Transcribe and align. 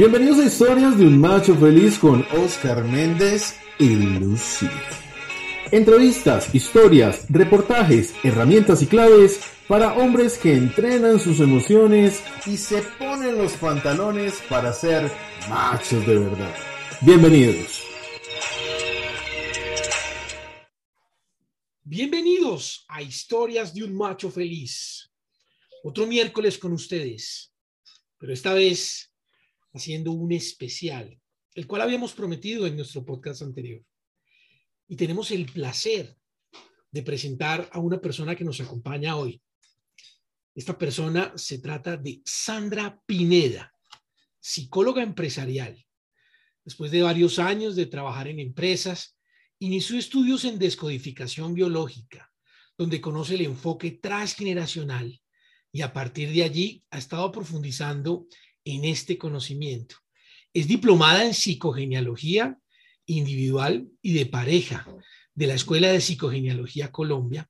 Bienvenidos 0.00 0.38
a 0.38 0.44
Historias 0.44 0.96
de 0.96 1.06
un 1.06 1.20
Macho 1.20 1.54
Feliz 1.56 1.98
con 1.98 2.24
Oscar 2.32 2.82
Méndez 2.84 3.60
y 3.78 3.96
Lucy. 3.96 4.66
Entrevistas, 5.70 6.54
historias, 6.54 7.26
reportajes, 7.28 8.14
herramientas 8.24 8.80
y 8.80 8.86
claves 8.86 9.42
para 9.68 9.92
hombres 9.98 10.38
que 10.38 10.54
entrenan 10.54 11.20
sus 11.20 11.38
emociones 11.40 12.22
y 12.46 12.56
se 12.56 12.80
ponen 12.80 13.36
los 13.36 13.52
pantalones 13.58 14.40
para 14.48 14.72
ser 14.72 15.12
machos 15.50 16.06
de 16.06 16.18
verdad. 16.18 16.56
Bienvenidos. 17.02 17.82
Bienvenidos 21.82 22.86
a 22.88 23.02
Historias 23.02 23.74
de 23.74 23.84
un 23.84 23.94
Macho 23.94 24.30
Feliz. 24.30 25.10
Otro 25.84 26.06
miércoles 26.06 26.56
con 26.56 26.72
ustedes, 26.72 27.52
pero 28.16 28.32
esta 28.32 28.54
vez 28.54 29.09
haciendo 29.72 30.12
un 30.12 30.32
especial, 30.32 31.18
el 31.54 31.66
cual 31.66 31.82
habíamos 31.82 32.12
prometido 32.12 32.66
en 32.66 32.76
nuestro 32.76 33.04
podcast 33.04 33.42
anterior. 33.42 33.82
Y 34.88 34.96
tenemos 34.96 35.30
el 35.30 35.46
placer 35.46 36.16
de 36.90 37.02
presentar 37.02 37.68
a 37.72 37.78
una 37.78 38.00
persona 38.00 38.34
que 38.34 38.44
nos 38.44 38.60
acompaña 38.60 39.16
hoy. 39.16 39.40
Esta 40.54 40.76
persona 40.76 41.32
se 41.36 41.58
trata 41.58 41.96
de 41.96 42.20
Sandra 42.24 43.00
Pineda, 43.06 43.72
psicóloga 44.40 45.02
empresarial. 45.02 45.86
Después 46.64 46.90
de 46.90 47.02
varios 47.02 47.38
años 47.38 47.76
de 47.76 47.86
trabajar 47.86 48.28
en 48.28 48.40
empresas, 48.40 49.16
inició 49.60 49.98
estudios 49.98 50.44
en 50.44 50.58
descodificación 50.58 51.54
biológica, 51.54 52.32
donde 52.76 53.00
conoce 53.00 53.34
el 53.34 53.42
enfoque 53.42 53.92
transgeneracional 53.92 55.20
y 55.72 55.82
a 55.82 55.92
partir 55.92 56.32
de 56.32 56.42
allí 56.42 56.84
ha 56.90 56.98
estado 56.98 57.30
profundizando 57.30 58.26
en 58.64 58.84
este 58.84 59.18
conocimiento. 59.18 59.96
Es 60.52 60.68
diplomada 60.68 61.24
en 61.24 61.34
psicogenealogía 61.34 62.58
individual 63.06 63.88
y 64.02 64.14
de 64.14 64.26
pareja 64.26 64.86
de 65.34 65.46
la 65.46 65.54
Escuela 65.54 65.90
de 65.92 66.00
Psicogenealogía 66.00 66.92
Colombia, 66.92 67.48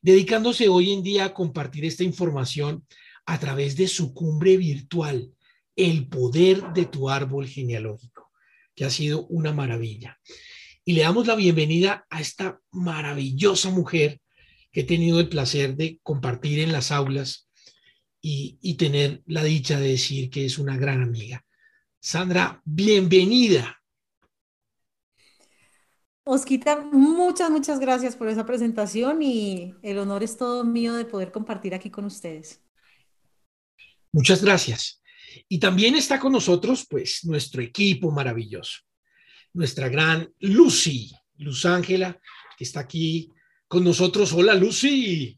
dedicándose 0.00 0.68
hoy 0.68 0.92
en 0.92 1.02
día 1.02 1.26
a 1.26 1.34
compartir 1.34 1.84
esta 1.84 2.04
información 2.04 2.86
a 3.24 3.38
través 3.38 3.76
de 3.76 3.88
su 3.88 4.12
cumbre 4.12 4.56
virtual, 4.56 5.32
El 5.74 6.08
poder 6.08 6.72
de 6.74 6.84
tu 6.84 7.08
árbol 7.08 7.46
genealógico, 7.46 8.30
que 8.74 8.84
ha 8.84 8.90
sido 8.90 9.26
una 9.28 9.52
maravilla. 9.52 10.18
Y 10.84 10.92
le 10.92 11.02
damos 11.02 11.26
la 11.26 11.34
bienvenida 11.34 12.04
a 12.10 12.20
esta 12.20 12.60
maravillosa 12.72 13.70
mujer 13.70 14.20
que 14.72 14.80
he 14.80 14.84
tenido 14.84 15.20
el 15.20 15.28
placer 15.28 15.76
de 15.76 16.00
compartir 16.02 16.58
en 16.58 16.72
las 16.72 16.90
aulas 16.90 17.41
y, 18.22 18.74
tener 18.76 19.22
la 19.26 19.42
dicha 19.42 19.78
de 19.80 19.88
decir 19.88 20.30
que 20.30 20.46
es 20.46 20.58
una 20.58 20.76
gran 20.76 21.02
amiga. 21.02 21.44
Sandra, 22.00 22.62
bienvenida. 22.64 23.80
Osquita, 26.24 26.80
muchas, 26.92 27.50
muchas 27.50 27.80
gracias 27.80 28.14
por 28.14 28.28
esa 28.28 28.46
presentación 28.46 29.22
y 29.22 29.74
el 29.82 29.98
honor 29.98 30.22
es 30.22 30.36
todo 30.36 30.64
mío 30.64 30.94
de 30.94 31.04
poder 31.04 31.32
compartir 31.32 31.74
aquí 31.74 31.90
con 31.90 32.04
ustedes. 32.04 32.62
Muchas 34.12 34.42
gracias. 34.42 35.02
Y 35.48 35.58
también 35.58 35.96
está 35.96 36.20
con 36.20 36.30
nosotros, 36.30 36.86
pues, 36.88 37.24
nuestro 37.24 37.60
equipo 37.60 38.12
maravilloso, 38.12 38.82
nuestra 39.52 39.88
gran 39.88 40.32
Lucy, 40.38 41.10
Luz 41.38 41.66
Ángela, 41.66 42.20
que 42.56 42.64
está 42.64 42.80
aquí 42.80 43.32
con 43.66 43.82
nosotros. 43.82 44.32
Hola, 44.32 44.54
Lucy. 44.54 45.36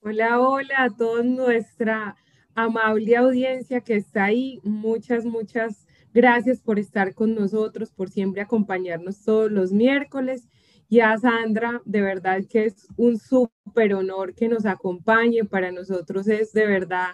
Hola, 0.00 0.40
hola 0.40 0.84
a 0.84 0.90
toda 0.90 1.22
nuestra 1.22 2.16
amable 2.56 3.16
audiencia 3.16 3.80
que 3.82 3.94
está 3.94 4.24
ahí. 4.24 4.60
Muchas, 4.64 5.24
muchas 5.24 5.86
gracias 6.12 6.60
por 6.60 6.78
estar 6.78 7.14
con 7.14 7.34
nosotros, 7.34 7.92
por 7.92 8.08
siempre 8.08 8.40
acompañarnos 8.40 9.22
todos 9.22 9.52
los 9.52 9.72
miércoles. 9.72 10.48
Y 10.88 11.00
a 11.00 11.16
Sandra, 11.18 11.82
de 11.84 12.00
verdad 12.00 12.42
que 12.48 12.64
es 12.64 12.88
un 12.96 13.18
súper 13.18 13.94
honor 13.94 14.34
que 14.34 14.48
nos 14.48 14.66
acompañe. 14.66 15.44
Para 15.44 15.70
nosotros 15.70 16.26
es 16.28 16.52
de 16.52 16.66
verdad 16.66 17.10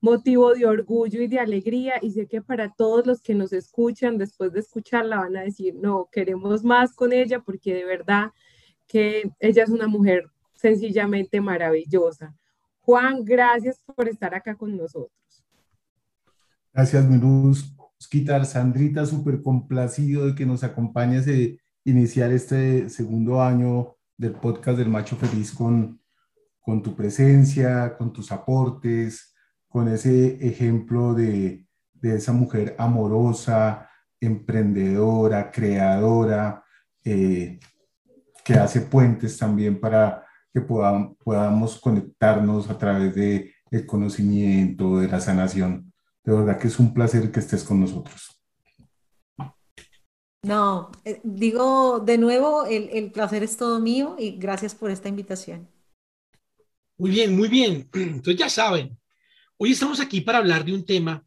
motivo 0.00 0.54
de 0.54 0.66
orgullo 0.66 1.20
y 1.20 1.28
de 1.28 1.38
alegría. 1.38 1.94
Y 2.00 2.12
sé 2.12 2.26
que 2.26 2.40
para 2.40 2.72
todos 2.72 3.06
los 3.06 3.20
que 3.20 3.34
nos 3.34 3.52
escuchan, 3.52 4.18
después 4.18 4.52
de 4.52 4.60
escucharla, 4.60 5.18
van 5.18 5.36
a 5.36 5.42
decir, 5.42 5.74
no, 5.74 6.08
queremos 6.10 6.64
más 6.64 6.94
con 6.94 7.12
ella 7.12 7.40
porque 7.40 7.74
de 7.74 7.84
verdad 7.84 8.30
que 8.86 9.30
ella 9.40 9.64
es 9.64 9.70
una 9.70 9.88
mujer 9.88 10.26
sencillamente 10.54 11.40
maravillosa. 11.40 12.34
Juan, 12.82 13.24
gracias 13.24 13.80
por 13.96 14.08
estar 14.08 14.34
acá 14.34 14.54
con 14.54 14.76
nosotros. 14.76 15.10
Gracias, 16.72 17.04
Miruz. 17.08 17.76
Quitar 18.10 18.44
Sandrita, 18.44 19.06
súper 19.06 19.42
complacido 19.42 20.26
de 20.26 20.34
que 20.34 20.44
nos 20.44 20.64
acompañes 20.64 21.24
de 21.24 21.60
iniciar 21.84 22.32
este 22.32 22.88
segundo 22.88 23.40
año 23.40 23.96
del 24.16 24.32
podcast 24.32 24.78
del 24.78 24.88
Macho 24.88 25.16
Feliz 25.16 25.52
con, 25.52 26.00
con 26.60 26.82
tu 26.82 26.96
presencia, 26.96 27.96
con 27.96 28.12
tus 28.12 28.32
aportes, 28.32 29.34
con 29.68 29.88
ese 29.88 30.46
ejemplo 30.46 31.14
de, 31.14 31.66
de 31.94 32.16
esa 32.16 32.32
mujer 32.32 32.74
amorosa, 32.78 33.88
emprendedora, 34.20 35.50
creadora, 35.50 36.64
eh, 37.04 37.58
que 38.44 38.54
hace 38.54 38.80
puentes 38.82 39.38
también 39.38 39.80
para 39.80 40.21
que 40.52 40.60
podamos, 40.60 41.16
podamos 41.24 41.80
conectarnos 41.80 42.68
a 42.68 42.78
través 42.78 43.14
de 43.14 43.54
el 43.70 43.86
conocimiento, 43.86 44.98
de 44.98 45.08
la 45.08 45.20
sanación. 45.20 45.92
De 46.24 46.32
verdad 46.32 46.58
que 46.58 46.68
es 46.68 46.78
un 46.78 46.92
placer 46.92 47.30
que 47.32 47.40
estés 47.40 47.64
con 47.64 47.80
nosotros. 47.80 48.38
No, 50.44 50.90
eh, 51.04 51.20
digo 51.22 52.00
de 52.00 52.18
nuevo, 52.18 52.66
el, 52.66 52.90
el 52.92 53.12
placer 53.12 53.42
es 53.42 53.56
todo 53.56 53.80
mío 53.80 54.16
y 54.18 54.32
gracias 54.32 54.74
por 54.74 54.90
esta 54.90 55.08
invitación. 55.08 55.68
Muy 56.98 57.10
bien, 57.10 57.36
muy 57.36 57.48
bien. 57.48 57.88
Entonces 57.94 58.36
ya 58.36 58.48
saben, 58.48 58.98
hoy 59.56 59.72
estamos 59.72 60.00
aquí 60.00 60.20
para 60.20 60.38
hablar 60.38 60.64
de 60.64 60.74
un 60.74 60.84
tema 60.84 61.24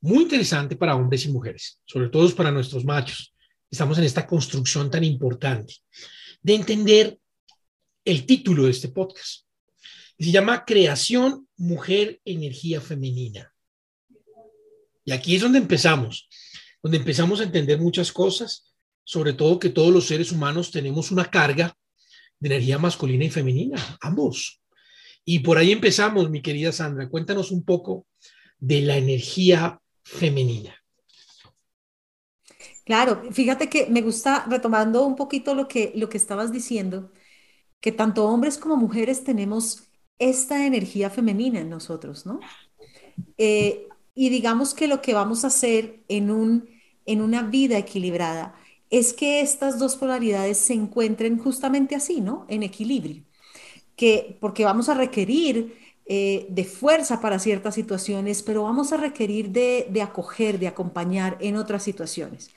muy 0.00 0.24
interesante 0.24 0.76
para 0.76 0.94
hombres 0.96 1.24
y 1.24 1.32
mujeres, 1.32 1.80
sobre 1.86 2.10
todo 2.10 2.28
para 2.34 2.50
nuestros 2.50 2.84
machos. 2.84 3.34
Estamos 3.70 3.96
en 3.96 4.04
esta 4.04 4.26
construcción 4.26 4.90
tan 4.90 5.02
importante 5.02 5.76
de 6.42 6.54
entender 6.54 7.18
el 8.04 8.26
título 8.26 8.64
de 8.64 8.70
este 8.70 8.88
podcast. 8.88 9.46
Se 10.18 10.30
llama 10.30 10.64
Creación, 10.64 11.48
Mujer, 11.56 12.20
Energía 12.24 12.80
Femenina. 12.80 13.52
Y 15.04 15.12
aquí 15.12 15.36
es 15.36 15.42
donde 15.42 15.58
empezamos, 15.58 16.28
donde 16.82 16.98
empezamos 16.98 17.40
a 17.40 17.44
entender 17.44 17.78
muchas 17.80 18.12
cosas, 18.12 18.74
sobre 19.02 19.32
todo 19.32 19.58
que 19.58 19.70
todos 19.70 19.92
los 19.92 20.06
seres 20.06 20.32
humanos 20.32 20.70
tenemos 20.70 21.10
una 21.10 21.30
carga 21.30 21.76
de 22.38 22.48
energía 22.48 22.78
masculina 22.78 23.24
y 23.24 23.30
femenina, 23.30 23.98
ambos. 24.00 24.62
Y 25.24 25.40
por 25.40 25.58
ahí 25.58 25.72
empezamos, 25.72 26.30
mi 26.30 26.42
querida 26.42 26.72
Sandra. 26.72 27.08
Cuéntanos 27.08 27.50
un 27.50 27.64
poco 27.64 28.06
de 28.58 28.82
la 28.82 28.96
energía 28.96 29.80
femenina. 30.02 30.74
Claro, 32.84 33.22
fíjate 33.32 33.70
que 33.70 33.86
me 33.86 34.02
gusta, 34.02 34.44
retomando 34.48 35.04
un 35.06 35.16
poquito 35.16 35.54
lo 35.54 35.68
que, 35.68 35.92
lo 35.96 36.10
que 36.10 36.18
estabas 36.18 36.52
diciendo, 36.52 37.12
que 37.84 37.92
tanto 37.92 38.24
hombres 38.24 38.56
como 38.56 38.78
mujeres 38.78 39.24
tenemos 39.24 39.84
esta 40.18 40.64
energía 40.64 41.10
femenina 41.10 41.60
en 41.60 41.68
nosotros, 41.68 42.24
¿no? 42.24 42.40
Eh, 43.36 43.88
y 44.14 44.30
digamos 44.30 44.72
que 44.72 44.88
lo 44.88 45.02
que 45.02 45.12
vamos 45.12 45.44
a 45.44 45.48
hacer 45.48 46.02
en, 46.08 46.30
un, 46.30 46.66
en 47.04 47.20
una 47.20 47.42
vida 47.42 47.76
equilibrada 47.76 48.54
es 48.88 49.12
que 49.12 49.42
estas 49.42 49.78
dos 49.78 49.96
polaridades 49.96 50.56
se 50.56 50.72
encuentren 50.72 51.36
justamente 51.36 51.94
así, 51.94 52.22
¿no? 52.22 52.46
En 52.48 52.62
equilibrio. 52.62 53.22
Que, 53.96 54.38
porque 54.40 54.64
vamos 54.64 54.88
a 54.88 54.94
requerir 54.94 55.76
eh, 56.06 56.46
de 56.48 56.64
fuerza 56.64 57.20
para 57.20 57.38
ciertas 57.38 57.74
situaciones, 57.74 58.42
pero 58.42 58.62
vamos 58.62 58.94
a 58.94 58.96
requerir 58.96 59.50
de, 59.50 60.00
acoger, 60.00 60.58
de 60.58 60.68
acompañar 60.68 61.36
en 61.38 61.56
otras 61.56 61.82
situaciones. 61.82 62.50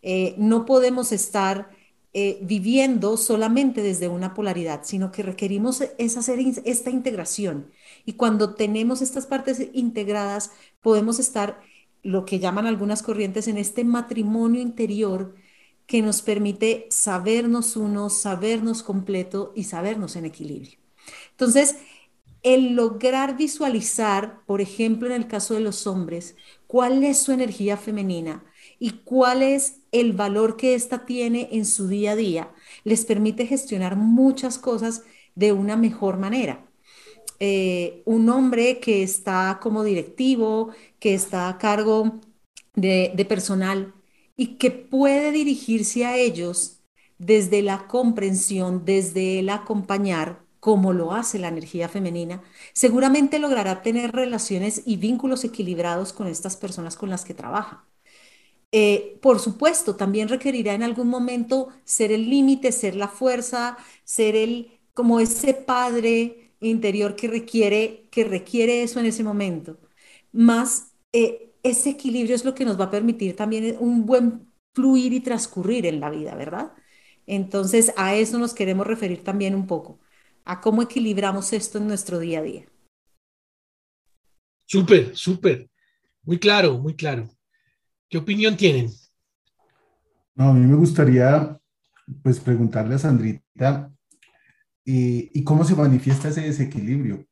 Eh, 0.00 0.34
no 0.38 0.64
podemos 0.64 1.12
estar 1.12 1.83
eh, 2.14 2.38
viviendo 2.42 3.16
solamente 3.16 3.82
desde 3.82 4.06
una 4.08 4.34
polaridad, 4.34 4.82
sino 4.84 5.10
que 5.10 5.24
requerimos 5.24 5.82
es 5.98 6.16
hacer 6.16 6.38
esta 6.64 6.90
integración. 6.90 7.72
Y 8.04 8.14
cuando 8.14 8.54
tenemos 8.54 9.02
estas 9.02 9.26
partes 9.26 9.68
integradas, 9.72 10.52
podemos 10.80 11.18
estar, 11.18 11.60
lo 12.02 12.24
que 12.24 12.38
llaman 12.38 12.66
algunas 12.66 13.02
corrientes, 13.02 13.48
en 13.48 13.58
este 13.58 13.84
matrimonio 13.84 14.60
interior 14.62 15.34
que 15.86 16.02
nos 16.02 16.22
permite 16.22 16.86
sabernos 16.90 17.76
uno, 17.76 18.08
sabernos 18.10 18.82
completo 18.84 19.52
y 19.56 19.64
sabernos 19.64 20.16
en 20.16 20.24
equilibrio. 20.26 20.78
Entonces, 21.32 21.76
el 22.44 22.74
lograr 22.76 23.36
visualizar, 23.36 24.44
por 24.46 24.60
ejemplo, 24.60 25.08
en 25.08 25.14
el 25.14 25.26
caso 25.26 25.54
de 25.54 25.60
los 25.60 25.86
hombres, 25.86 26.36
cuál 26.66 27.02
es 27.02 27.18
su 27.18 27.32
energía 27.32 27.76
femenina, 27.76 28.44
y 28.78 28.90
cuál 29.04 29.42
es 29.42 29.80
el 29.92 30.12
valor 30.12 30.56
que 30.56 30.74
ésta 30.74 31.06
tiene 31.06 31.48
en 31.52 31.64
su 31.66 31.88
día 31.88 32.12
a 32.12 32.16
día, 32.16 32.50
les 32.84 33.04
permite 33.04 33.46
gestionar 33.46 33.96
muchas 33.96 34.58
cosas 34.58 35.02
de 35.34 35.52
una 35.52 35.76
mejor 35.76 36.18
manera. 36.18 36.66
Eh, 37.40 38.02
un 38.06 38.28
hombre 38.30 38.80
que 38.80 39.02
está 39.02 39.58
como 39.62 39.84
directivo, 39.84 40.70
que 41.00 41.14
está 41.14 41.48
a 41.48 41.58
cargo 41.58 42.20
de, 42.74 43.12
de 43.14 43.24
personal 43.24 43.94
y 44.36 44.56
que 44.58 44.70
puede 44.70 45.32
dirigirse 45.32 46.04
a 46.06 46.16
ellos 46.16 46.80
desde 47.18 47.62
la 47.62 47.86
comprensión, 47.88 48.84
desde 48.84 49.40
el 49.40 49.50
acompañar, 49.50 50.42
como 50.60 50.92
lo 50.92 51.12
hace 51.12 51.38
la 51.38 51.48
energía 51.48 51.88
femenina, 51.88 52.42
seguramente 52.72 53.38
logrará 53.38 53.82
tener 53.82 54.12
relaciones 54.12 54.82
y 54.86 54.96
vínculos 54.96 55.44
equilibrados 55.44 56.12
con 56.12 56.26
estas 56.26 56.56
personas 56.56 56.96
con 56.96 57.10
las 57.10 57.24
que 57.24 57.34
trabaja. 57.34 57.84
Eh, 58.76 59.18
por 59.22 59.38
supuesto, 59.40 59.94
también 59.96 60.28
requerirá 60.28 60.74
en 60.74 60.82
algún 60.82 61.08
momento 61.08 61.68
ser 61.84 62.10
el 62.12 62.28
límite, 62.28 62.72
ser 62.72 62.96
la 62.96 63.06
fuerza, 63.08 63.76
ser 64.04 64.34
el 64.36 64.80
como 64.94 65.20
ese 65.20 65.54
padre 65.54 66.52
interior 66.60 67.14
que 67.16 67.28
requiere, 67.28 68.08
que 68.10 68.24
requiere 68.24 68.82
eso 68.82 68.98
en 69.00 69.06
ese 69.06 69.22
momento. 69.24 69.78
Más 70.32 70.92
eh, 71.12 71.54
ese 71.62 71.90
equilibrio 71.90 72.34
es 72.34 72.44
lo 72.44 72.54
que 72.54 72.64
nos 72.64 72.78
va 72.80 72.86
a 72.86 72.90
permitir 72.90 73.36
también 73.36 73.76
un 73.80 74.06
buen 74.06 74.52
fluir 74.74 75.12
y 75.12 75.20
transcurrir 75.20 75.86
en 75.86 76.00
la 76.00 76.10
vida, 76.10 76.34
¿verdad? 76.34 76.72
Entonces, 77.26 77.92
a 77.96 78.14
eso 78.16 78.38
nos 78.38 78.54
queremos 78.54 78.86
referir 78.86 79.22
también 79.24 79.54
un 79.54 79.66
poco, 79.68 80.00
a 80.44 80.60
cómo 80.60 80.82
equilibramos 80.82 81.52
esto 81.52 81.78
en 81.78 81.86
nuestro 81.88 82.18
día 82.18 82.40
a 82.40 82.42
día. 82.42 82.66
Súper, 84.66 85.16
súper. 85.16 85.70
Muy 86.24 86.38
claro, 86.40 86.78
muy 86.78 86.96
claro. 86.96 87.30
¿Qué 88.14 88.18
opinión 88.18 88.56
tienen? 88.56 88.92
No, 90.36 90.50
a 90.50 90.52
mí 90.52 90.64
me 90.64 90.76
gustaría 90.76 91.58
pues 92.22 92.38
preguntarle 92.38 92.94
a 92.94 92.98
Sandrita 92.98 93.92
eh, 94.86 95.30
y 95.34 95.42
cómo 95.42 95.64
se 95.64 95.74
manifiesta 95.74 96.28
ese 96.28 96.42
desequilibrio 96.42 97.26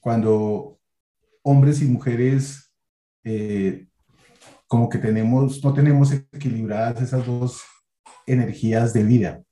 cuando 0.00 0.78
hombres 1.40 1.80
y 1.80 1.86
mujeres 1.86 2.70
eh, 3.24 3.86
como 4.66 4.90
que 4.90 4.98
tenemos, 4.98 5.64
no 5.64 5.72
tenemos 5.72 6.12
equilibradas 6.12 7.00
esas 7.00 7.24
dos 7.24 7.62
energías 8.26 8.92
de 8.92 9.04
vida. 9.04 9.42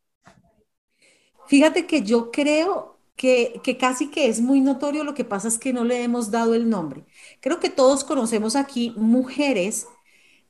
Fíjate 1.47 1.87
que 1.87 2.03
yo 2.03 2.31
creo 2.31 3.01
que, 3.17 3.63
que, 3.65 3.79
casi 3.79 4.11
que 4.11 4.29
es 4.29 4.43
muy 4.43 4.61
notorio, 4.61 5.05
lo 5.05 5.15
que 5.15 5.25
pasa 5.25 5.49
es 5.49 5.57
que 5.57 5.73
no 5.73 5.85
le 5.85 6.03
hemos 6.03 6.31
dado 6.31 6.55
el 6.55 6.69
nombre. 6.69 7.07
Creo 7.41 7.61
que 7.61 7.71
todos 7.71 8.05
conocemos 8.05 8.57
aquí 8.57 8.93
mujeres 8.99 9.87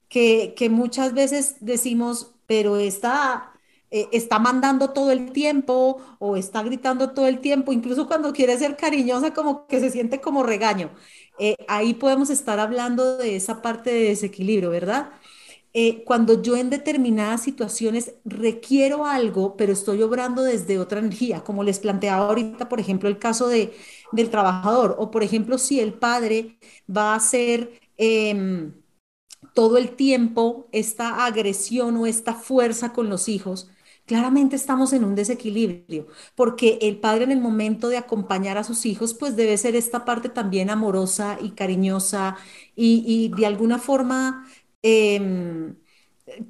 que, 0.09 0.55
muchas 0.71 1.15
veces 1.15 1.57
decimos, 1.61 2.35
pero 2.47 2.77
está, 2.77 3.53
eh, 3.91 4.09
está 4.13 4.39
mandando 4.39 4.91
todo 4.91 5.11
el 5.11 5.33
tiempo 5.33 5.99
o 6.19 6.37
está 6.37 6.63
gritando 6.63 7.11
todo 7.11 7.27
el 7.27 7.41
tiempo, 7.41 7.73
incluso 7.73 8.07
cuando 8.07 8.33
quiere 8.33 8.59
ser 8.59 8.77
cariñosa, 8.77 9.35
como 9.35 9.67
que 9.67 9.81
se 9.81 9.91
siente 9.91 10.21
como 10.21 10.43
regaño. 10.43 10.91
Eh, 11.39 11.57
ahí 11.69 11.95
podemos 11.95 12.31
estar 12.31 12.59
hablando 12.61 13.19
de 13.19 13.37
esa 13.37 13.63
parte 13.63 13.91
de 13.91 14.09
desequilibrio, 14.09 14.71
¿verdad? 14.71 15.11
Eh, 15.79 16.05
cuando 16.05 16.41
yo 16.43 16.57
en 16.57 16.71
determinadas 16.71 17.43
situaciones 17.43 18.15
requiero 18.25 19.05
algo, 19.05 19.59
pero 19.59 19.75
estoy 19.75 20.01
obrando 20.03 20.43
desde 20.43 20.79
otra 20.79 21.01
energía, 21.01 21.45
como 21.45 21.63
les 21.63 21.81
planteaba 21.81 22.29
ahorita, 22.29 22.69
por 22.71 22.81
ejemplo, 22.81 23.11
el 23.11 23.19
caso 23.19 23.47
de, 23.49 23.75
del 24.11 24.31
trabajador, 24.31 24.97
o 24.99 25.11
por 25.11 25.23
ejemplo, 25.23 25.59
si 25.59 25.79
el 25.79 25.93
padre 25.93 26.59
va 26.89 27.15
a 27.15 27.21
em, 27.99 28.73
todo 29.57 29.79
el 29.79 29.97
tiempo 29.97 30.69
esta 30.73 31.27
agresión 31.27 31.97
o 31.99 32.07
esta 32.07 32.35
fuerza 32.35 32.93
con 32.95 33.11
los 33.11 33.29
hijos, 33.29 33.71
claramente 34.07 34.57
estamos 34.57 34.93
en 34.93 35.05
un 35.05 35.17
desequilibrio, 35.17 36.09
porque 36.37 36.79
el 36.83 37.01
padre 37.01 37.25
en 37.25 37.33
el 37.33 37.41
momento 37.41 37.89
de 37.89 37.99
acompañar 37.99 38.59
a 38.59 38.65
sus 38.65 38.87
hijos, 38.87 39.15
pues 39.15 39.37
debe 39.37 39.59
ser 39.59 39.77
esta 39.77 40.05
parte 40.05 40.29
también 40.29 40.71
amorosa 40.71 41.39
y 41.43 41.53
cariñosa 41.53 42.37
y, 42.77 43.05
y 43.07 43.37
de 43.37 43.47
alguna 43.47 43.79
forma 43.79 44.47
eh, 44.83 45.21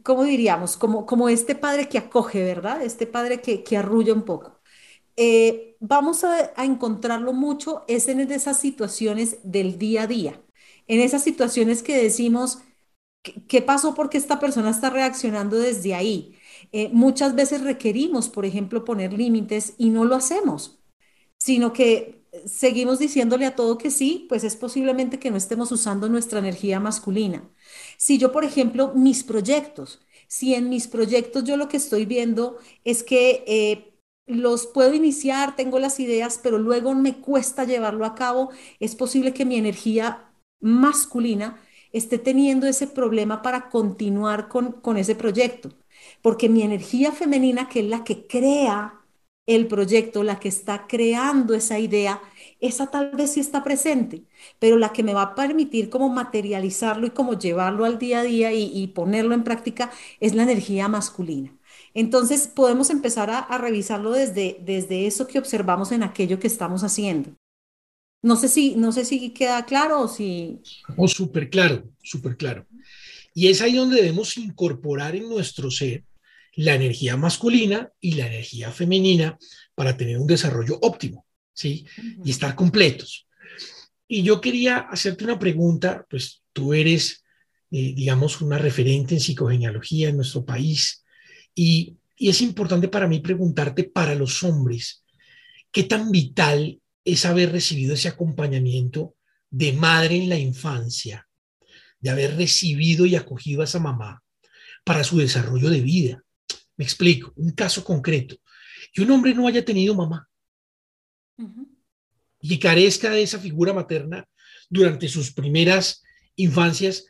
¿cómo 0.03 0.25
diríamos? 0.25 0.77
Como, 0.77 1.07
como 1.07 1.29
este 1.29 1.55
padre 1.55 1.89
que 1.89 1.99
acoge, 1.99 2.43
¿verdad? 2.45 2.83
Este 2.83 3.07
padre 3.07 3.41
que, 3.41 3.63
que 3.63 3.77
arrulla 3.77 4.13
un 4.15 4.25
poco. 4.25 4.61
Eh, 5.17 5.77
vamos 5.81 6.25
a, 6.25 6.53
a, 6.57 6.65
encontrarlo 6.65 7.33
mucho 7.33 7.85
es 7.89 8.09
en 8.09 8.21
esas 8.33 8.61
situaciones 8.61 9.39
del 9.45 9.79
día 9.79 10.03
a 10.05 10.07
día, 10.07 10.43
en 10.89 11.01
esas 11.01 11.25
situaciones 11.25 11.83
que 11.83 11.97
decimos, 11.97 12.61
¿qué, 13.49 13.63
pasó 13.63 13.95
porque 13.95 14.19
esta 14.19 14.39
persona 14.41 14.71
está 14.71 14.91
reaccionando 14.91 15.59
desde 15.59 15.95
ahí? 15.95 16.37
Eh, 16.73 16.91
muchas 16.93 17.35
veces 17.35 17.63
requerimos, 17.63 18.29
por 18.29 18.45
ejemplo, 18.45 18.85
poner 18.85 19.13
límites 19.13 19.75
y 19.79 19.91
no 19.91 20.05
lo 20.05 20.17
hacemos, 20.17 20.81
sino 21.39 21.73
que 21.73 22.27
seguimos 22.47 22.99
diciéndole 22.99 23.47
a 23.47 23.55
todo 23.57 23.79
que 23.79 23.91
sí, 23.91 24.27
pues 24.29 24.45
es 24.45 24.57
posiblemente 24.57 25.19
que 25.19 25.31
no 25.31 25.37
estemos 25.37 25.73
usando 25.73 26.09
nuestra 26.09 26.39
energía 26.39 26.81
masculina. 26.81 27.49
Si 27.97 28.19
yo, 28.19 28.33
por 28.33 28.45
ejemplo, 28.45 28.93
mis 28.95 29.25
proyectos, 29.25 30.01
si 30.29 30.55
en 30.55 30.69
mis 30.69 30.89
proyectos 30.89 31.45
yo 31.45 31.57
lo 31.57 31.69
que 31.69 31.77
estoy 31.79 32.05
viendo 32.05 32.59
es 32.85 33.03
que 33.03 33.45
eh, 33.47 33.95
los 34.27 34.67
puedo 34.67 34.93
iniciar, 34.95 35.57
tengo 35.57 35.79
las 35.79 36.01
ideas, 36.01 36.41
pero 36.43 36.59
luego 36.59 36.95
me 36.95 37.21
cuesta 37.21 37.65
llevarlo 37.65 38.05
a 38.05 38.15
cabo, 38.15 38.51
es 38.81 38.97
posible 38.97 39.33
que 39.33 39.45
mi 39.45 39.57
energía 39.57 40.33
masculina 40.61 41.61
esté 41.93 42.19
teniendo 42.19 42.67
ese 42.67 42.87
problema 42.87 43.43
para 43.43 43.69
continuar 43.69 44.49
con, 44.49 44.73
con 44.73 44.97
ese 44.97 45.15
proyecto, 45.15 45.71
porque 46.23 46.49
mi 46.49 46.63
energía 46.63 47.13
femenina, 47.13 47.69
que 47.69 47.81
es 47.81 47.87
la 47.87 48.05
que 48.05 48.27
crea 48.27 49.07
el 49.47 49.69
proyecto, 49.69 50.23
la 50.25 50.41
que 50.41 50.49
está 50.49 50.87
creando 50.89 51.55
esa 51.55 51.79
idea, 51.79 52.21
esa 52.61 52.89
tal 52.89 53.13
vez 53.13 53.33
sí 53.33 53.41
está 53.41 53.63
presente, 53.65 54.25
pero 54.59 54.77
la 54.77 54.93
que 54.93 55.03
me 55.03 55.15
va 55.15 55.23
a 55.23 55.35
permitir 55.35 55.89
como 55.91 56.09
materializarlo 56.09 57.07
y 57.07 57.11
como 57.11 57.39
llevarlo 57.39 57.85
al 57.85 57.99
día 57.99 58.21
a 58.21 58.23
día 58.25 58.53
y, 58.53 58.87
ponerlo 58.89 59.35
en 59.35 59.45
práctica 59.45 59.91
es 60.21 60.35
la 60.35 60.43
energía 60.43 60.89
masculina. 60.89 61.57
Entonces 61.95 62.49
podemos 62.49 62.91
empezar 62.91 63.31
a, 63.31 63.59
revisarlo 63.59 64.13
desde, 64.13 64.59
desde 64.63 65.07
eso 65.07 65.27
que 65.27 65.39
observamos 65.39 65.93
en 65.93 66.03
aquello 66.03 66.39
que 66.39 66.47
estamos 66.49 66.83
haciendo. 66.85 67.31
No 68.23 68.37
sé 68.37 68.49
si, 68.49 68.75
no 68.77 68.93
sé 68.93 69.05
si 69.05 69.31
queda 69.31 69.65
claro 69.67 70.03
o 70.03 70.09
si... 70.09 70.61
Oh, 70.97 71.09
súper 71.09 71.49
claro, 71.49 71.89
súper 72.03 72.37
claro. 72.37 72.67
Y 73.35 73.49
es 73.49 73.61
ahí 73.61 73.75
donde 73.75 73.97
debemos 73.97 74.37
incorporar 74.37 75.15
en 75.15 75.29
nuestro 75.29 75.71
ser 75.71 76.05
la 76.55 76.75
energía 76.75 77.17
masculina 77.17 77.93
y 78.01 78.13
la 78.13 78.27
energía 78.27 78.73
femenina 78.73 79.39
para 79.75 79.97
tener 79.97 80.19
un 80.19 80.27
desarrollo 80.27 80.79
óptimo. 80.81 81.27
¿sí? 81.57 81.87
Y 82.25 82.31
estar 82.31 82.55
completos. 82.55 83.27
Y 84.07 84.23
yo 84.23 84.41
quería 84.41 84.79
hacerte 84.79 85.25
una 85.25 85.39
pregunta, 85.39 86.07
pues 86.09 86.43
tú 86.53 86.75
eres, 86.75 87.25
eh, 87.71 87.93
digamos, 87.95 88.41
una 88.41 88.59
referente 88.59 89.15
en 89.15 89.21
psicogenealogía 89.21 90.11
en 90.11 90.17
nuestro 90.17 90.45
país 90.45 91.05
y, 91.55 91.97
y 92.17 92.29
es 92.29 92.41
importante 92.43 92.89
para 92.89 93.09
mí 93.09 93.21
preguntarte 93.21 93.85
para 93.85 94.15
los 94.15 94.43
hombres, 94.45 95.03
¿qué 95.73 95.83
tan 95.83 96.13
vital 96.13 96.81
es 97.07 97.25
haber 97.25 97.53
recibido 97.53 97.95
ese 97.95 98.09
acompañamiento 98.09 99.15
de 99.49 99.73
madre 99.73 100.17
en 100.17 100.29
la 100.29 100.37
infancia, 100.37 101.27
de 102.01 102.11
haber 102.11 102.37
recibido 102.37 103.07
y 103.07 103.15
acogido 103.15 103.63
a 103.63 103.65
esa 103.65 103.79
mamá 103.79 104.23
para 104.85 105.05
su 105.05 105.17
desarrollo 105.19 105.71
de 105.71 105.81
vida? 105.81 106.25
Me 106.77 106.85
explico, 106.85 107.33
un 107.37 107.53
caso 107.53 107.85
concreto, 107.85 108.37
que 108.93 109.03
un 109.03 109.11
hombre 109.13 109.35
no 109.35 109.47
haya 109.47 109.65
tenido 109.65 109.95
mamá, 109.95 110.29
y 112.41 112.59
carezca 112.59 113.11
de 113.11 113.23
esa 113.23 113.39
figura 113.39 113.73
materna 113.73 114.29
durante 114.69 115.09
sus 115.09 115.33
primeras 115.33 116.03
infancias, 116.35 117.07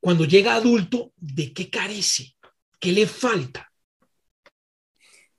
cuando 0.00 0.26
llega 0.26 0.54
adulto, 0.54 1.14
¿de 1.16 1.52
qué 1.54 1.70
carece? 1.70 2.36
¿Qué 2.78 2.92
le 2.92 3.06
falta? 3.06 3.72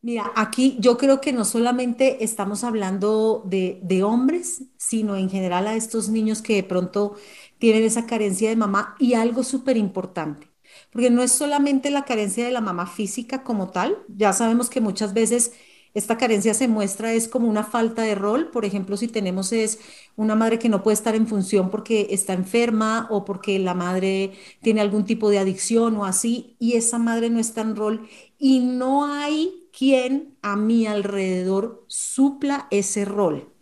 Mira, 0.06 0.32
aquí 0.36 0.78
yo 0.80 0.98
creo 1.00 1.20
que 1.20 1.34
no 1.34 1.46
solamente 1.46 2.24
estamos 2.24 2.64
hablando 2.64 3.42
de, 3.48 3.80
de, 3.82 4.04
hombres, 4.04 4.62
sino 4.78 5.16
en 5.16 5.32
general 5.32 5.66
a 5.66 5.76
estos 5.76 6.10
niños 6.10 6.44
que 6.44 6.54
de 6.54 6.64
pronto 6.64 7.16
tienen 7.58 7.84
esa 7.84 8.06
carencia 8.06 8.50
de 8.50 8.56
mamá 8.56 8.96
y 9.00 9.16
algo 9.16 9.44
súper 9.44 9.78
importante, 9.78 10.48
porque 10.92 11.10
no 11.10 11.24
es 11.24 11.32
solamente 11.32 11.90
la 11.90 12.06
carencia 12.06 12.46
de 12.46 12.52
la 12.52 12.62
mamá 12.62 12.86
física 12.86 13.44
como 13.44 13.72
tal, 13.72 13.98
ya 14.08 14.32
sabemos 14.32 14.70
que 14.70 14.80
muchas 14.80 15.16
veces 15.16 15.54
esta 15.96 16.18
carencia 16.18 16.54
se 16.54 16.68
muestra 16.68 17.14
es 17.14 17.28
como 17.28 17.48
una 17.48 17.64
falta 17.64 18.04
de 18.04 18.14
rol, 18.14 18.52
por 18.52 18.64
ejemplo, 18.64 18.98
si 18.98 19.08
tenemos 19.08 19.52
es 19.54 19.80
una 20.16 20.36
madre 20.36 20.60
que 20.60 20.70
no 20.70 20.84
puede 20.84 20.94
estar 20.94 21.16
en 21.16 21.26
función 21.26 21.72
porque 21.72 22.10
está 22.12 22.34
enferma 22.34 23.08
o 23.10 23.26
porque 23.26 23.58
la 23.58 23.74
madre 23.74 24.34
tiene 24.62 24.82
algún 24.82 25.06
tipo 25.06 25.32
de 25.32 25.40
adicción 25.40 25.96
o 25.98 26.06
así, 26.06 26.58
y 26.60 26.74
esa 26.74 27.00
madre 27.00 27.32
no 27.32 27.40
está 27.40 27.62
en 27.62 27.76
rol 27.76 28.08
y 28.38 28.60
no 28.60 29.06
hay 29.06 29.65
quien 29.78 30.38
a 30.42 30.56
mi 30.56 30.88
alrededor 30.88 31.86
supla 31.88 32.68
ese 32.72 33.06
rol, 33.06 33.54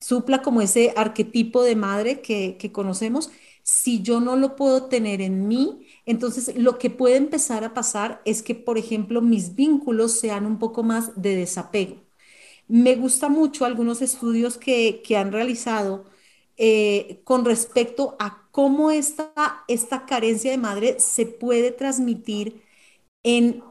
supla 0.00 0.42
como 0.42 0.60
ese 0.62 0.92
arquetipo 0.96 1.62
de 1.62 1.76
madre 1.76 2.20
que, 2.22 2.56
que 2.58 2.72
conocemos, 2.72 3.30
si 3.62 4.02
yo 4.02 4.20
no 4.20 4.36
lo 4.36 4.56
puedo 4.56 4.86
tener 4.86 5.20
en 5.20 5.48
mí, 5.48 5.86
entonces, 6.06 6.56
lo 6.56 6.78
que 6.78 6.90
puede 6.90 7.16
empezar 7.16 7.64
a 7.64 7.74
pasar 7.74 8.22
es 8.24 8.42
que, 8.42 8.54
por 8.54 8.78
ejemplo, 8.78 9.22
mis 9.22 9.56
vínculos 9.56 10.12
sean 10.12 10.46
un 10.46 10.58
poco 10.58 10.84
más 10.84 11.20
de 11.20 11.36
desapego. 11.36 11.96
Me 12.68 12.96
gusta 12.96 13.28
mucho 13.28 13.64
algunos 13.64 14.02
estudios 14.02 14.58
que, 14.58 15.02
han 15.16 15.32
realizado 15.32 16.06
eh, 16.56 17.22
con 17.24 17.44
respecto 17.44 18.16
a 18.18 18.48
cómo 18.52 18.90
esta, 18.90 19.64
esta 19.68 20.06
carencia 20.06 20.50
de 20.50 20.58
madre 20.58 21.00
se 21.00 21.26
puede 21.26 21.72
transmitir 21.72 22.62
en 23.24 23.62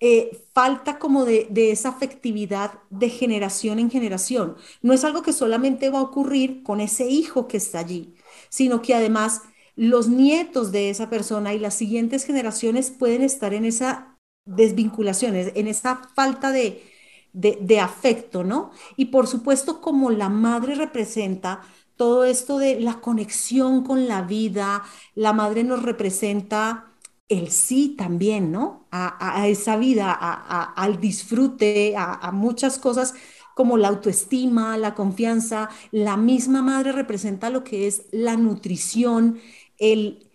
eh, 0.00 0.44
falta 0.52 0.98
como 0.98 1.24
de, 1.24 1.48
esa 1.70 1.90
afectividad 1.90 2.80
de 2.90 3.08
generación 3.08 3.78
en 3.78 3.90
generación. 3.90 4.56
No 4.82 4.92
es 4.92 5.04
algo 5.04 5.22
que 5.22 5.32
solamente 5.32 5.90
va 5.90 6.00
a 6.00 6.02
ocurrir 6.02 6.62
con 6.62 6.80
ese 6.80 7.08
hijo 7.08 7.48
que 7.48 7.56
está 7.56 7.78
allí, 7.78 8.14
sino 8.50 8.82
que 8.82 8.94
además 8.94 9.42
los 9.74 10.08
nietos 10.08 10.72
de 10.72 10.90
esa 10.90 11.08
persona 11.10 11.54
y 11.54 11.58
las 11.58 11.74
siguientes 11.74 12.24
generaciones 12.24 12.90
pueden 12.90 13.22
estar 13.22 13.54
en 13.54 13.64
esa 13.64 14.18
desvinculación, 14.44 15.34
en 15.36 15.66
esa 15.66 16.02
falta 16.14 16.52
de, 16.52 16.82
de 17.32 17.80
afecto, 17.80 18.44
¿no? 18.44 18.70
Y 18.96 19.06
por 19.06 19.26
supuesto, 19.26 19.80
como 19.80 20.10
la 20.10 20.28
madre 20.28 20.74
representa 20.74 21.62
todo 21.96 22.24
esto 22.24 22.58
de 22.58 22.80
la 22.80 23.00
conexión 23.00 23.82
con 23.82 24.06
la 24.08 24.22
vida, 24.22 24.84
la 25.14 25.32
madre 25.32 25.64
nos 25.64 25.82
representa 25.82 26.92
el 27.28 27.50
sí 27.50 27.94
también, 27.96 28.52
¿no? 28.52 28.86
A, 28.90 29.48
esa 29.48 29.76
vida, 29.76 30.12
al 30.12 31.00
disfrute, 31.00 31.94
a, 31.96 32.30
muchas 32.32 32.78
cosas 32.78 33.14
como 33.54 33.76
la 33.76 33.88
autoestima, 33.88 34.76
la 34.78 34.94
confianza. 34.94 35.70
La 35.90 36.16
misma 36.16 36.62
madre 36.62 36.92
representa 36.92 37.50
lo 37.50 37.64
que 37.64 37.86
es 37.86 38.04
la 38.12 38.36
nutrición, 38.36 39.40
el... 39.78 40.30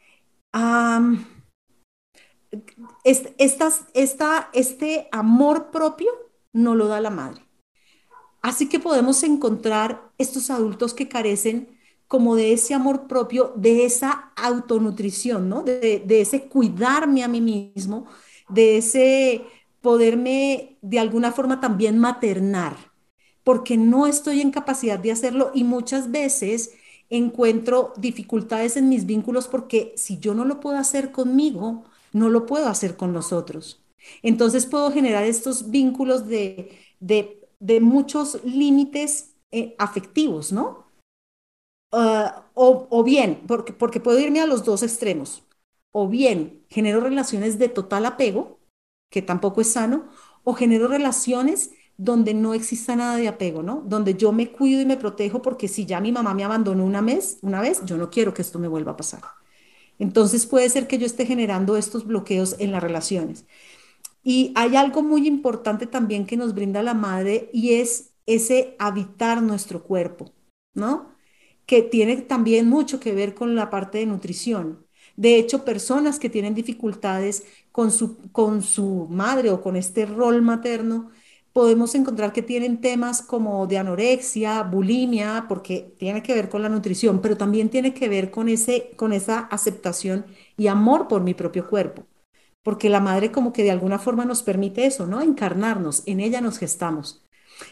esta, 3.03 4.49
este 4.53 5.07
amor 5.11 5.71
propio 5.71 6.11
no 6.53 6.75
lo 6.75 6.87
da 6.87 6.99
la 6.99 7.09
madre. 7.09 7.45
Así 8.41 8.67
que 8.67 8.79
podemos 8.79 9.23
encontrar 9.23 10.11
estos 10.17 10.49
adultos 10.49 10.93
que 10.93 11.07
carecen 11.07 11.79
como 12.11 12.35
de 12.35 12.51
ese 12.51 12.73
amor 12.73 13.07
propio, 13.07 13.53
de 13.55 13.85
esa 13.85 14.33
autonutrición, 14.35 15.47
¿no? 15.47 15.63
De, 15.63 16.03
ese 16.09 16.49
cuidarme 16.49 17.23
a 17.23 17.29
mí 17.29 17.39
mismo, 17.39 18.05
de 18.49 18.75
ese 18.75 19.45
poderme 19.79 20.77
de 20.81 20.99
alguna 20.99 21.31
forma 21.31 21.61
también 21.61 21.97
maternar, 21.97 22.75
porque 23.45 23.77
no 23.77 24.07
estoy 24.07 24.41
en 24.41 24.51
capacidad 24.51 24.99
de 24.99 25.13
hacerlo 25.13 25.51
y 25.53 25.63
muchas 25.63 26.11
veces 26.11 26.71
encuentro 27.09 27.93
dificultades 27.95 28.75
en 28.75 28.89
mis 28.89 29.05
vínculos 29.05 29.47
porque 29.47 29.93
si 29.95 30.19
yo 30.19 30.33
no 30.33 30.43
lo 30.43 30.59
puedo 30.59 30.77
hacer 30.77 31.13
conmigo, 31.13 31.85
no 32.11 32.27
lo 32.27 32.45
puedo 32.45 32.67
hacer 32.67 32.97
con 32.97 33.13
los 33.13 33.31
otros. 33.31 33.85
Entonces 34.21 34.65
puedo 34.65 34.91
generar 34.91 35.23
estos 35.23 35.71
vínculos 35.71 36.27
de, 36.27 36.77
de, 36.99 37.79
muchos 37.79 38.43
límites 38.43 39.31
eh, 39.51 39.75
afectivos, 39.79 40.51
¿no? 40.51 40.90
Ah, 41.91 42.49
o, 42.53 43.03
bien, 43.03 43.43
porque, 43.47 43.73
porque 43.73 43.99
puedo 43.99 44.19
irme 44.19 44.39
a 44.39 44.45
los 44.45 44.63
dos 44.63 44.81
extremos, 44.83 45.43
o 45.91 46.07
bien 46.07 46.65
genero 46.69 47.01
relaciones 47.01 47.59
de 47.59 47.67
total 47.69 48.05
apego, 48.05 48.59
que 49.09 49.21
tampoco 49.21 49.59
es 49.61 49.71
sano, 49.73 50.07
o 50.43 50.53
genero 50.53 50.87
relaciones 50.87 51.71
donde 51.97 52.33
no 52.33 52.53
exista 52.53 52.95
nada 52.95 53.17
de 53.17 53.27
apego, 53.27 53.61
¿no? 53.61 53.83
Donde 53.85 54.15
yo 54.15 54.31
me 54.31 54.51
cuido 54.51 54.81
y 54.81 54.85
me 54.85 54.97
protejo 54.97 55.41
porque 55.41 55.67
si 55.67 55.85
ya 55.85 55.99
mi 55.99 56.11
mamá 56.11 56.33
me 56.33 56.43
abandonó 56.45 56.85
una 56.85 57.01
vez, 57.01 57.37
una 57.41 57.61
vez, 57.61 57.81
yo 57.85 57.97
no 57.97 58.09
quiero 58.09 58.33
que 58.33 58.41
esto 58.41 58.57
me 58.57 58.67
vuelva 58.69 58.93
a 58.93 58.97
pasar. 58.97 59.21
Entonces 59.99 60.45
puede 60.47 60.69
ser 60.69 60.87
que 60.87 60.97
yo 60.99 61.05
esté 61.05 61.25
generando 61.25 61.77
estos 61.77 62.05
bloqueos 62.07 62.55
en 62.59 62.71
las 62.71 62.83
relaciones. 62.83 63.45
Y 64.23 64.53
hay 64.55 64.75
algo 64.75 65.03
muy 65.03 65.27
importante 65.27 65.87
también 65.87 66.25
que 66.27 66.37
nos 66.37 66.53
brinda 66.55 66.83
la 66.83 66.93
madre 66.93 67.49
y 67.53 67.75
es 67.75 68.13
ese 68.25 68.75
habitar 68.79 69.41
nuestro 69.43 69.83
cuerpo, 69.83 70.31
¿no? 70.73 71.10
Que 71.65 71.81
tiene 71.83 72.17
también 72.17 72.67
mucho 72.69 72.99
que 72.99 73.13
ver 73.13 73.33
con 73.35 73.55
la 73.55 73.69
parte 73.69 73.99
de 73.99 74.05
nutrición. 74.05 74.85
De 75.15 75.35
hecho, 75.37 75.65
personas 75.65 76.19
que 76.19 76.29
tienen 76.29 76.55
dificultades 76.55 77.45
con 77.71 77.91
su, 77.91 78.17
con 78.31 78.61
su 78.63 79.07
madre 79.09 79.49
o 79.51 79.61
con 79.61 79.75
este 79.75 80.05
rol 80.05 80.41
materno, 80.41 81.11
podemos 81.53 81.95
encontrar 81.95 82.31
que 82.33 82.41
tienen 82.41 82.79
temas 82.81 83.21
como 83.21 83.67
de 83.67 83.77
anorexia, 83.77 84.63
bulimia, 84.63 85.45
porque 85.49 85.93
tiene 85.99 86.23
que 86.23 86.33
ver 86.33 86.49
con 86.49 86.61
la 86.61 86.69
nutrición, 86.69 87.21
pero 87.21 87.37
también 87.37 87.69
tiene 87.69 87.93
que 87.93 88.07
ver 88.09 88.31
con, 88.31 88.47
ese, 88.49 88.91
con 88.95 89.11
esa 89.13 89.39
aceptación 89.39 90.25
y 90.57 90.67
amor 90.67 91.07
por 91.07 91.21
mi 91.23 91.33
propio 91.33 91.67
cuerpo, 91.67 92.05
porque 92.63 92.89
la 92.89 92.99
madre 93.01 93.31
como 93.31 93.53
que 93.53 93.63
de 93.63 93.71
alguna 93.71 93.99
forma 93.99 94.25
nos 94.25 94.43
permite 94.43 94.85
eso, 94.85 95.07
¿no? 95.07 95.21
Encarnarnos, 95.21 96.03
en 96.05 96.19
ella 96.19 96.41
nos 96.41 96.57
gestamos. 96.59 97.23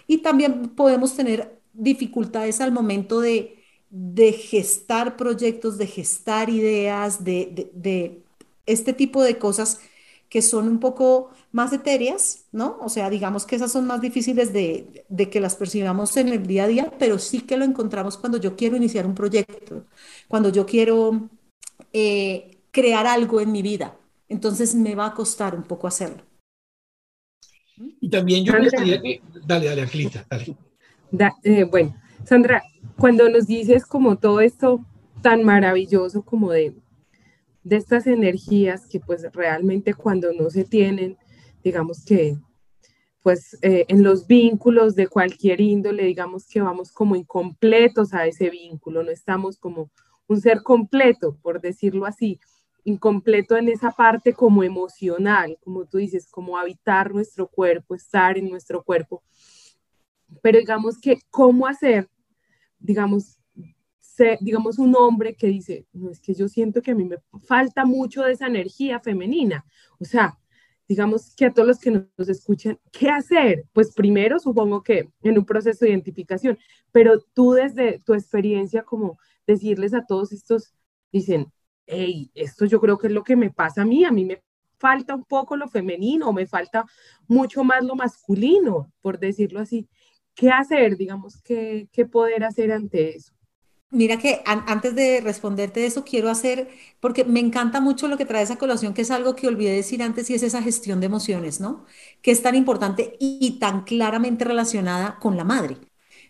Y 0.07 0.19
también 0.19 0.69
podemos 0.75 1.15
tener 1.15 1.61
dificultades 1.73 2.61
al 2.61 2.71
momento 2.71 3.21
de 3.21 3.58
de 3.89 4.33
gestar 4.33 5.17
proyectos, 5.17 5.77
de 5.77 5.87
gestar 5.87 6.49
ideas, 6.49 7.23
de, 7.23 8.23
este 8.65 8.93
tipo 8.93 9.23
de 9.23 9.37
cosas 9.37 9.81
que 10.29 10.43
son 10.43 10.67
un 10.67 10.79
poco 10.79 11.31
más 11.51 11.73
etéreas, 11.73 12.45
¿no? 12.51 12.77
O 12.81 12.89
sea, 12.89 13.09
digamos 13.09 13.47
que 13.47 13.55
esas 13.55 13.71
son 13.71 13.87
más 13.87 13.99
difíciles 13.99 14.53
de, 14.53 15.05
que 15.31 15.39
las 15.39 15.55
percibamos 15.55 16.15
en 16.17 16.27
el 16.27 16.45
día 16.45 16.65
a 16.65 16.67
día, 16.67 16.93
pero 16.99 17.17
sí 17.17 17.41
que 17.41 17.57
lo 17.57 17.65
encontramos 17.65 18.17
cuando 18.17 18.37
yo 18.37 18.55
quiero 18.55 18.77
iniciar 18.77 19.07
un 19.07 19.15
proyecto, 19.15 19.85
cuando 20.27 20.49
yo 20.49 20.67
quiero 20.67 21.29
eh, 21.93 22.59
crear 22.69 23.07
algo 23.07 23.41
en 23.41 23.51
mi 23.51 23.63
vida. 23.63 23.95
Entonces 24.27 24.75
me 24.75 24.93
va 24.93 25.07
a 25.07 25.13
costar 25.15 25.55
un 25.55 25.63
poco 25.63 25.87
hacerlo. 25.87 26.23
Y 27.99 28.09
también 28.09 28.45
yo 28.45 28.53
que... 28.53 29.21
Dale, 29.47 29.65
dale, 29.65 29.81
Angelita, 29.81 30.27
dale. 30.29 30.55
Eh, 31.43 31.63
bueno, 31.63 31.95
Sandra, 32.25 32.63
cuando 32.97 33.29
nos 33.29 33.47
dices 33.47 33.85
como 33.85 34.17
todo 34.17 34.41
esto 34.41 34.85
tan 35.21 35.43
maravilloso 35.43 36.23
como 36.23 36.51
de, 36.51 36.75
de 37.63 37.75
estas 37.75 38.07
energías 38.07 38.85
que 38.87 38.99
pues 38.99 39.27
realmente 39.33 39.93
cuando 39.93 40.31
no 40.33 40.49
se 40.49 40.63
tienen, 40.63 41.17
digamos 41.63 42.05
que 42.05 42.37
pues 43.21 43.57
eh, 43.61 43.85
en 43.89 44.03
los 44.03 44.27
vínculos 44.27 44.95
de 44.95 45.07
cualquier 45.07 45.59
índole, 45.59 46.03
digamos 46.03 46.47
que 46.47 46.61
vamos 46.61 46.91
como 46.91 47.15
incompletos 47.15 48.13
a 48.13 48.25
ese 48.25 48.49
vínculo, 48.49 49.03
no 49.03 49.11
estamos 49.11 49.57
como 49.57 49.91
un 50.27 50.39
ser 50.39 50.63
completo, 50.63 51.37
por 51.41 51.59
decirlo 51.59 52.05
así, 52.05 52.39
incompleto 52.83 53.57
en 53.57 53.67
esa 53.67 53.91
parte 53.91 54.33
como 54.33 54.63
emocional, 54.63 55.57
como 55.61 55.85
tú 55.85 55.97
dices, 55.97 56.27
como 56.29 56.57
habitar 56.57 57.13
nuestro 57.13 57.47
cuerpo, 57.47 57.93
estar 57.93 58.37
en 58.37 58.49
nuestro 58.49 58.83
cuerpo. 58.83 59.21
Pero 60.41 60.59
digamos 60.59 60.99
que, 60.99 61.19
¿cómo 61.29 61.67
hacer 61.67 62.09
digamos, 62.79 63.37
digamos, 64.41 64.79
un 64.79 64.95
hombre 64.95 65.35
que 65.35 65.47
dice, 65.47 65.85
no, 65.93 66.09
es 66.09 66.19
que 66.19 66.33
yo 66.33 66.47
siento 66.47 66.81
que 66.81 66.91
a 66.91 66.95
mí 66.95 67.05
me 67.05 67.17
falta 67.43 67.85
mucho 67.85 68.23
de 68.23 68.33
esa 68.33 68.47
energía 68.47 68.99
femenina. 68.99 69.65
O 69.99 70.05
sea, 70.05 70.37
digamos 70.87 71.35
que 71.35 71.45
a 71.45 71.53
todos 71.53 71.67
los 71.67 71.79
que 71.79 71.91
nos, 71.91 72.29
escuchan, 72.29 72.79
¿qué 72.91 73.09
hacer? 73.09 73.65
Pues 73.73 73.93
primero 73.93 74.39
supongo 74.39 74.81
que 74.83 75.09
en 75.21 75.37
un 75.37 75.45
proceso 75.45 75.85
de 75.85 75.91
identificación, 75.91 76.57
pero 76.91 77.21
tú 77.33 77.53
desde 77.53 77.99
tu 77.99 78.13
experiencia 78.13 78.83
como 78.83 79.17
decirles 79.45 79.93
a 79.93 80.05
todos 80.05 80.31
estos, 80.31 80.73
dicen, 81.11 81.51
hey, 81.85 82.31
esto 82.33 82.65
yo 82.65 82.81
creo 82.81 82.97
que 82.97 83.07
es 83.07 83.13
lo 83.13 83.23
que 83.23 83.35
me 83.35 83.51
pasa 83.51 83.83
a 83.83 83.85
mí, 83.85 84.03
a 84.03 84.11
mí 84.11 84.25
me 84.25 84.43
falta 84.79 85.15
un 85.15 85.25
poco 85.25 85.55
lo 85.55 85.67
femenino, 85.67 86.31
me 86.33 86.47
falta 86.47 86.85
mucho 87.27 87.63
más 87.63 87.83
lo 87.83 87.95
masculino, 87.95 88.91
por 89.01 89.19
decirlo 89.19 89.59
así. 89.59 89.87
¿Qué 90.39 90.49
hacer, 90.51 90.95
digamos, 90.95 91.41
qué, 91.41 91.89
qué 91.91 92.05
poder 92.05 92.45
hacer 92.45 92.71
ante 92.71 93.17
eso? 93.17 93.33
Mira 93.91 94.17
que 94.17 94.41
antes 94.45 94.95
de 94.95 95.19
responderte 95.19 95.85
eso, 95.85 96.05
quiero 96.05 96.29
hacer, 96.29 96.69
porque 96.99 97.25
me 97.25 97.39
encanta 97.39 97.81
mucho 97.81 98.07
lo 98.07 98.17
que 98.17 98.25
trae 98.25 98.43
esa 98.43 98.57
colación, 98.57 98.93
que 98.93 99.01
es 99.01 99.09
algo 99.09 99.35
que 99.35 99.47
olvidé 99.47 99.73
decir 99.73 100.03
antes, 100.03 100.29
y 100.29 100.35
es 100.35 100.43
esa 100.43 100.61
gestión 100.61 100.99
de 100.99 101.07
emociones, 101.07 101.59
¿no? 101.59 101.85
Que 102.21 102.31
es 102.31 102.41
tan 102.43 102.53
importante 102.55 103.17
y, 103.19 103.57
tan 103.59 103.83
claramente 103.83 104.45
relacionada 104.45 105.17
con 105.19 105.35
la 105.37 105.43
madre, 105.43 105.77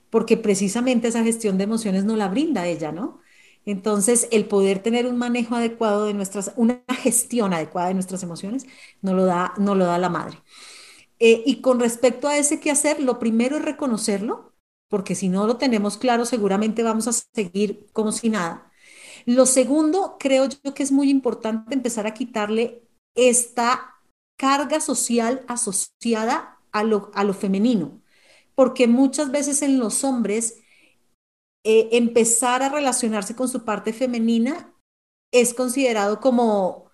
porque 0.10 0.38
precisamente 0.38 1.10
esa 1.10 1.24
gestión 1.24 1.58
de 1.58 1.66
emociones 1.66 2.06
no 2.06 2.16
la 2.16 2.30
brinda 2.30 2.66
ella, 2.66 2.92
¿no? 2.94 3.20
Entonces, 3.66 4.28
el 4.32 4.46
poder 4.46 4.80
tener 4.80 5.06
un 5.06 5.18
manejo 5.18 5.56
adecuado 5.56 6.06
de 6.06 6.14
nuestras, 6.14 6.54
una 6.56 6.82
gestión 7.04 7.54
adecuada 7.54 7.90
de 7.90 7.94
nuestras 7.96 8.24
emociones, 8.24 8.66
no 9.02 9.14
lo 9.14 9.26
da, 9.26 9.54
no 9.58 9.76
lo 9.76 9.86
da 9.86 9.98
la 10.00 10.10
madre. 10.10 10.38
Eh, 11.20 11.44
y 11.46 11.62
con 11.62 11.80
respecto 11.80 12.28
a 12.28 12.38
ese 12.38 12.60
qué 12.60 12.72
hacer, 12.72 13.02
lo 13.02 13.20
primero 13.20 13.58
es 13.58 13.66
reconocerlo, 13.66 14.54
porque 14.90 15.16
si 15.16 15.30
no 15.30 15.48
lo 15.48 15.58
tenemos 15.58 15.98
claro, 15.98 16.26
seguramente 16.26 16.84
vamos 16.84 17.08
a 17.08 17.14
seguir 17.14 17.88
como 17.94 18.12
si 18.12 18.30
nada. 18.30 18.72
Lo 19.26 19.46
segundo, 19.46 20.18
creo 20.20 20.48
yo 20.48 20.74
que 20.74 20.84
es 20.84 20.92
muy 20.92 21.10
importante 21.10 21.74
empezar 21.74 22.08
a 22.08 22.14
quitarle 22.14 22.84
esta 23.16 23.96
carga 24.38 24.80
social 24.80 25.44
asociada 25.48 26.60
a 26.72 26.84
lo, 26.84 27.12
a 27.14 27.24
lo 27.24 27.34
femenino, 27.34 28.02
porque 28.56 28.88
muchas 28.88 29.32
veces 29.32 29.62
en 29.62 29.80
los 29.80 30.04
hombres 30.04 30.62
eh, 31.66 31.90
empezar 31.92 32.64
a 32.64 32.70
relacionarse 32.70 33.36
con 33.36 33.50
su 33.50 33.66
parte 33.66 33.94
femenina 33.94 34.74
es 35.32 35.54
considerado 35.54 36.20
como 36.20 36.89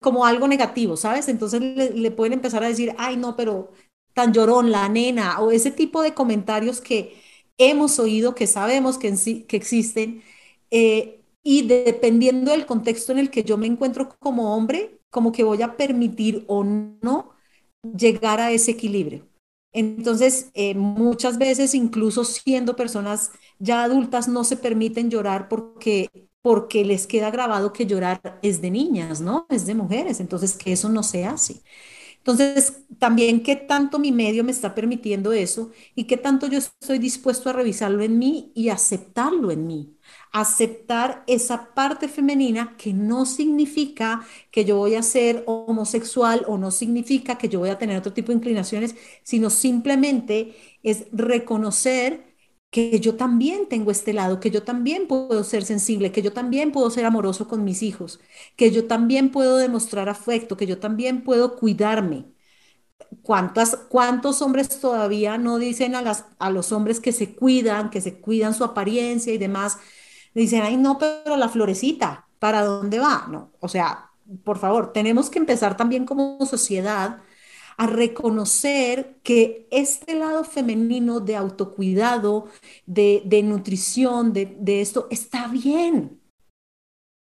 como 0.00 0.26
algo 0.26 0.48
negativo, 0.48 0.96
¿sabes? 0.96 1.28
Entonces 1.28 1.60
le, 1.60 2.10
pueden 2.10 2.34
empezar 2.34 2.64
a 2.64 2.68
decir, 2.68 2.94
ay, 2.98 3.16
no, 3.16 3.36
pero 3.36 3.72
tan 4.14 4.32
llorón, 4.32 4.70
la 4.70 4.88
nena, 4.88 5.40
o 5.40 5.50
ese 5.50 5.70
tipo 5.70 6.02
de 6.02 6.14
comentarios 6.14 6.80
que 6.80 7.20
hemos 7.58 7.98
oído, 7.98 8.34
que 8.34 8.46
sabemos 8.46 8.98
que, 8.98 9.14
que 9.46 9.56
existen, 9.56 10.22
eh, 10.70 11.22
y 11.42 11.66
dependiendo 11.66 12.52
del 12.52 12.66
contexto 12.66 13.12
en 13.12 13.18
el 13.18 13.30
que 13.30 13.44
yo 13.44 13.56
me 13.58 13.66
encuentro 13.66 14.08
como 14.20 14.54
hombre, 14.54 15.00
como 15.10 15.32
que 15.32 15.44
voy 15.44 15.62
a 15.62 15.76
permitir 15.76 16.44
o 16.48 16.64
no 16.64 17.32
llegar 17.96 18.40
a 18.40 18.52
ese 18.52 18.72
equilibrio. 18.72 19.28
Entonces, 19.72 20.50
eh, 20.54 20.74
muchas 20.74 21.38
veces, 21.38 21.74
incluso 21.74 22.24
siendo 22.24 22.76
personas 22.76 23.32
ya 23.58 23.84
adultas, 23.84 24.28
no 24.28 24.44
se 24.44 24.56
permiten 24.56 25.10
llorar 25.10 25.48
porque, 25.48 26.28
porque 26.42 26.84
les 26.84 27.06
queda 27.06 27.30
grabado 27.30 27.72
que 27.72 27.86
llorar 27.86 28.38
es 28.42 28.60
de 28.60 28.70
niñas, 28.70 29.20
¿no? 29.20 29.46
Es 29.48 29.66
de 29.66 29.74
mujeres. 29.74 30.20
Entonces, 30.20 30.54
que 30.56 30.72
eso 30.72 30.88
no 30.88 31.02
se 31.02 31.24
hace. 31.24 31.62
Entonces, 32.18 32.84
también 32.98 33.42
qué 33.42 33.56
tanto 33.56 33.98
mi 33.98 34.12
medio 34.12 34.44
me 34.44 34.52
está 34.52 34.74
permitiendo 34.74 35.32
eso 35.32 35.70
y 35.94 36.04
qué 36.04 36.16
tanto 36.16 36.46
yo 36.46 36.58
estoy 36.58 36.98
dispuesto 36.98 37.50
a 37.50 37.52
revisarlo 37.52 38.02
en 38.02 38.18
mí 38.18 38.52
y 38.54 38.68
aceptarlo 38.68 39.50
en 39.50 39.66
mí 39.66 39.96
aceptar 40.32 41.24
esa 41.26 41.74
parte 41.74 42.08
femenina 42.08 42.76
que 42.78 42.92
no 42.94 43.26
significa 43.26 44.24
que 44.50 44.64
yo 44.64 44.76
voy 44.76 44.94
a 44.94 45.02
ser 45.02 45.42
homosexual 45.46 46.44
o 46.48 46.56
no 46.58 46.70
significa 46.70 47.36
que 47.38 47.48
yo 47.48 47.58
voy 47.60 47.70
a 47.70 47.78
tener 47.78 47.98
otro 47.98 48.12
tipo 48.14 48.28
de 48.32 48.38
inclinaciones, 48.38 48.94
sino 49.22 49.50
simplemente 49.50 50.54
es 50.82 51.06
reconocer 51.12 52.31
que 52.72 53.00
yo 53.00 53.16
también 53.16 53.68
tengo 53.70 53.92
este 53.92 54.14
lado, 54.14 54.40
que 54.40 54.50
yo 54.52 54.64
también 54.64 55.08
puedo 55.08 55.44
ser 55.44 55.64
sensible, 55.64 56.12
que 56.12 56.22
yo 56.22 56.34
también 56.34 56.72
puedo 56.72 56.90
ser 56.90 57.06
amoroso 57.06 57.48
con 57.48 57.64
mis 57.64 57.84
hijos, 57.84 58.20
que 58.56 58.72
yo 58.72 58.88
también 58.88 59.32
puedo 59.32 59.58
demostrar 59.58 60.10
afecto, 60.10 60.58
que 60.58 60.66
yo 60.68 60.80
también 60.80 61.24
puedo 61.24 61.56
cuidarme. 61.56 62.26
¿Cuántas, 63.22 63.76
¿Cuántos 63.88 64.42
hombres 64.42 64.80
todavía 64.80 65.38
no 65.38 65.58
dicen 65.58 65.94
a, 65.94 66.02
las, 66.02 66.24
a 66.38 66.50
los 66.50 66.72
hombres 66.72 67.00
que 67.00 67.12
se 67.12 67.34
cuidan, 67.36 67.90
que 67.90 68.00
se 68.00 68.20
cuidan 68.20 68.54
su 68.54 68.64
apariencia 68.64 69.32
y 69.32 69.38
demás? 69.38 69.78
Dicen, 70.34 70.62
ay, 70.62 70.76
no, 70.76 70.98
pero 70.98 71.36
la 71.36 71.48
florecita, 71.48 72.26
¿para 72.38 72.62
dónde 72.64 72.98
va? 72.98 73.26
No, 73.30 73.52
o 73.60 73.68
sea, 73.68 74.10
por 74.44 74.58
favor, 74.58 74.92
tenemos 74.92 75.30
que 75.30 75.38
empezar 75.38 75.76
también 75.76 76.06
como 76.06 76.38
sociedad 76.46 77.18
a 77.82 77.86
reconocer 77.88 79.16
que 79.24 79.66
este 79.72 80.14
lado 80.14 80.44
femenino 80.44 81.18
de 81.18 81.34
autocuidado, 81.34 82.46
de, 82.86 83.22
de 83.24 83.42
nutrición, 83.42 84.32
de, 84.32 84.46
de, 84.60 84.80
esto, 84.80 85.08
está 85.10 85.48
bien, 85.48 86.20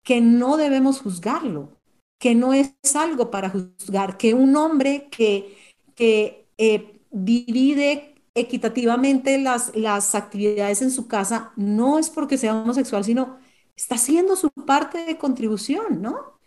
que 0.04 0.20
no 0.20 0.58
debemos 0.58 1.00
juzgarlo, 1.00 1.78
que 2.20 2.36
no 2.36 2.52
es 2.52 2.74
algo 2.94 3.32
para 3.32 3.50
juzgar, 3.50 4.18
que 4.18 4.34
un 4.34 4.54
hombre 4.58 5.08
que, 5.10 5.58
que 5.96 6.46
eh, 6.58 7.00
divide 7.10 8.16
equitativamente 8.36 9.38
las, 9.38 9.74
las 9.78 10.14
actividades 10.14 10.82
en 10.82 10.92
su 10.92 11.08
casa, 11.08 11.54
no 11.56 12.00
es 12.00 12.10
porque 12.10 12.38
sea 12.38 12.54
homosexual, 12.54 13.06
sino 13.06 13.38
está 13.78 13.96
haciendo 13.96 14.36
su 14.36 14.50
parte 14.52 15.06
de 15.06 15.18
contribución, 15.18 16.02
¿no? 16.02 16.38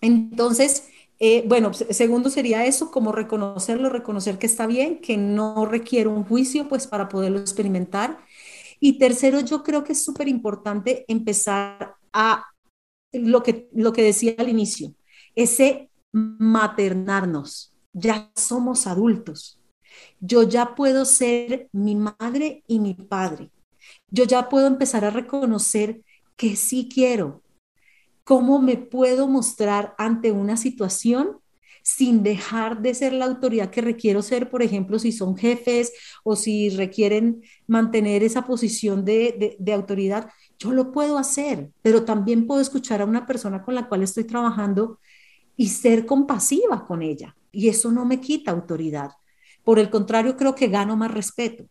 Entonces, 0.00 0.88
eh, 1.18 1.44
bueno, 1.46 1.72
segundo 1.72 2.30
sería 2.30 2.66
eso, 2.66 2.90
como 2.90 3.12
reconocerlo, 3.12 3.88
reconocer 3.88 4.38
que 4.38 4.46
está 4.46 4.66
bien, 4.66 5.00
que 5.00 5.16
no 5.16 5.66
requiere 5.66 6.08
un 6.08 6.24
juicio, 6.24 6.68
pues 6.68 6.86
para 6.86 7.08
poderlo 7.08 7.38
experimentar. 7.40 8.18
Y 8.80 8.98
tercero, 8.98 9.40
yo 9.40 9.62
creo 9.62 9.84
que 9.84 9.92
es 9.92 10.04
súper 10.04 10.28
importante 10.28 11.04
empezar 11.08 11.94
a 12.12 12.44
lo 13.12 13.42
que, 13.42 13.68
lo 13.72 13.92
que 13.92 14.02
decía 14.02 14.34
al 14.38 14.48
inicio, 14.48 14.94
ese 15.34 15.90
maternarnos. 16.12 17.72
Ya 17.92 18.30
somos 18.34 18.86
adultos, 18.86 19.58
yo 20.20 20.42
ya 20.42 20.74
puedo 20.74 21.04
ser 21.06 21.68
mi 21.72 21.96
madre 21.96 22.62
y 22.66 22.80
mi 22.80 22.94
padre. 22.94 23.50
Yo 24.10 24.24
ya 24.24 24.48
puedo 24.48 24.66
empezar 24.66 25.04
a 25.04 25.10
reconocer 25.10 26.02
que 26.36 26.56
sí 26.56 26.88
quiero. 26.92 27.42
¿Cómo 28.26 28.60
me 28.60 28.76
puedo 28.76 29.28
mostrar 29.28 29.94
ante 29.98 30.32
una 30.32 30.56
situación 30.56 31.38
sin 31.84 32.24
dejar 32.24 32.82
de 32.82 32.92
ser 32.92 33.12
la 33.12 33.24
autoridad 33.24 33.70
que 33.70 33.80
requiero 33.80 34.20
ser, 34.20 34.50
por 34.50 34.64
ejemplo, 34.64 34.98
si 34.98 35.12
son 35.12 35.36
jefes 35.36 35.92
o 36.24 36.34
si 36.34 36.70
requieren 36.70 37.44
mantener 37.68 38.24
esa 38.24 38.42
posición 38.42 39.04
de, 39.04 39.56
de, 39.60 39.72
autoridad? 39.72 40.28
Yo 40.58 40.72
lo 40.72 40.90
puedo 40.90 41.18
hacer, 41.18 41.70
pero 41.82 42.04
también 42.04 42.48
puedo 42.48 42.60
escuchar 42.60 43.00
a 43.00 43.04
una 43.04 43.26
persona 43.26 43.62
con 43.62 43.76
la 43.76 43.86
cual 43.86 44.02
estoy 44.02 44.24
trabajando 44.24 44.98
y 45.56 45.68
ser 45.68 46.04
compasiva 46.04 46.84
con 46.84 47.02
ella. 47.02 47.36
Y 47.52 47.68
eso 47.68 47.92
no 47.92 48.04
me 48.04 48.20
quita 48.20 48.50
autoridad. 48.50 49.12
Por 49.62 49.78
el 49.78 49.88
contrario, 49.88 50.36
creo 50.36 50.56
que 50.56 50.66
gano 50.66 50.96
más 50.96 51.14
respeto. 51.14 51.68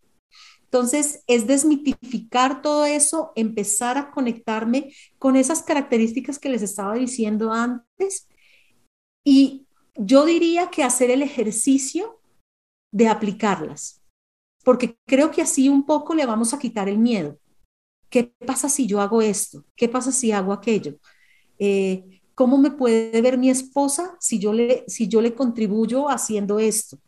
Entonces, 0.75 1.23
es 1.27 1.47
desmitificar 1.47 2.61
todo 2.61 2.83
eso, 2.85 3.31
empezar 3.38 3.97
a 3.97 4.11
conectarme 4.11 4.93
con 5.17 5.38
esas 5.38 5.63
características 5.63 6.38
que 6.38 6.49
les 6.49 6.61
estaba 6.61 6.95
diciendo 6.95 7.53
antes. 7.53 8.27
Y 9.23 9.67
yo 9.95 10.25
diría 10.25 10.69
que 10.69 10.83
hacer 10.83 11.11
el 11.11 11.21
ejercicio 11.21 12.19
de 12.91 13.07
aplicarlas, 13.07 14.03
porque 14.65 14.97
creo 15.05 15.31
que 15.31 15.41
así 15.41 15.69
un 15.69 15.85
poco 15.85 16.13
le 16.13 16.25
vamos 16.25 16.53
a 16.53 16.59
quitar 16.59 16.89
el 16.89 16.97
miedo. 16.97 17.39
¿Qué 18.09 18.25
pasa 18.45 18.67
si 18.67 18.85
yo 18.85 18.99
hago 18.99 19.21
esto? 19.21 19.63
¿Qué 19.77 19.88
pasa 19.88 20.11
si 20.11 20.33
hago 20.33 20.51
aquello? 20.51 20.97
Eh, 21.57 22.21
¿Cómo 22.35 22.57
me 22.57 22.71
puede 22.71 23.21
ver 23.21 23.38
mi 23.38 23.49
esposa 23.49 24.17
si 24.19 24.39
yo 24.39 24.51
le, 24.51 24.83
si 24.89 25.07
yo 25.07 25.21
le 25.21 25.35
contribuyo 25.35 26.09
haciendo 26.09 26.59
esto? 26.59 26.99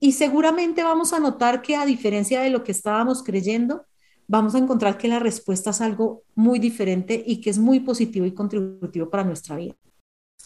Y 0.00 0.12
seguramente 0.12 0.82
vamos 0.82 1.12
a 1.12 1.20
notar 1.20 1.60
que 1.60 1.76
a 1.76 1.84
diferencia 1.84 2.40
de 2.40 2.50
lo 2.50 2.64
que 2.64 2.72
estábamos 2.72 3.22
creyendo, 3.22 3.86
vamos 4.26 4.54
a 4.54 4.58
encontrar 4.58 4.96
que 4.96 5.08
la 5.08 5.18
respuesta 5.18 5.70
es 5.70 5.80
algo 5.82 6.22
muy 6.34 6.58
diferente 6.58 7.22
y 7.24 7.40
que 7.40 7.50
es 7.50 7.58
muy 7.58 7.80
positivo 7.80 8.24
y 8.24 8.32
contributivo 8.32 9.10
para 9.10 9.24
nuestra 9.24 9.56
vida. 9.56 9.76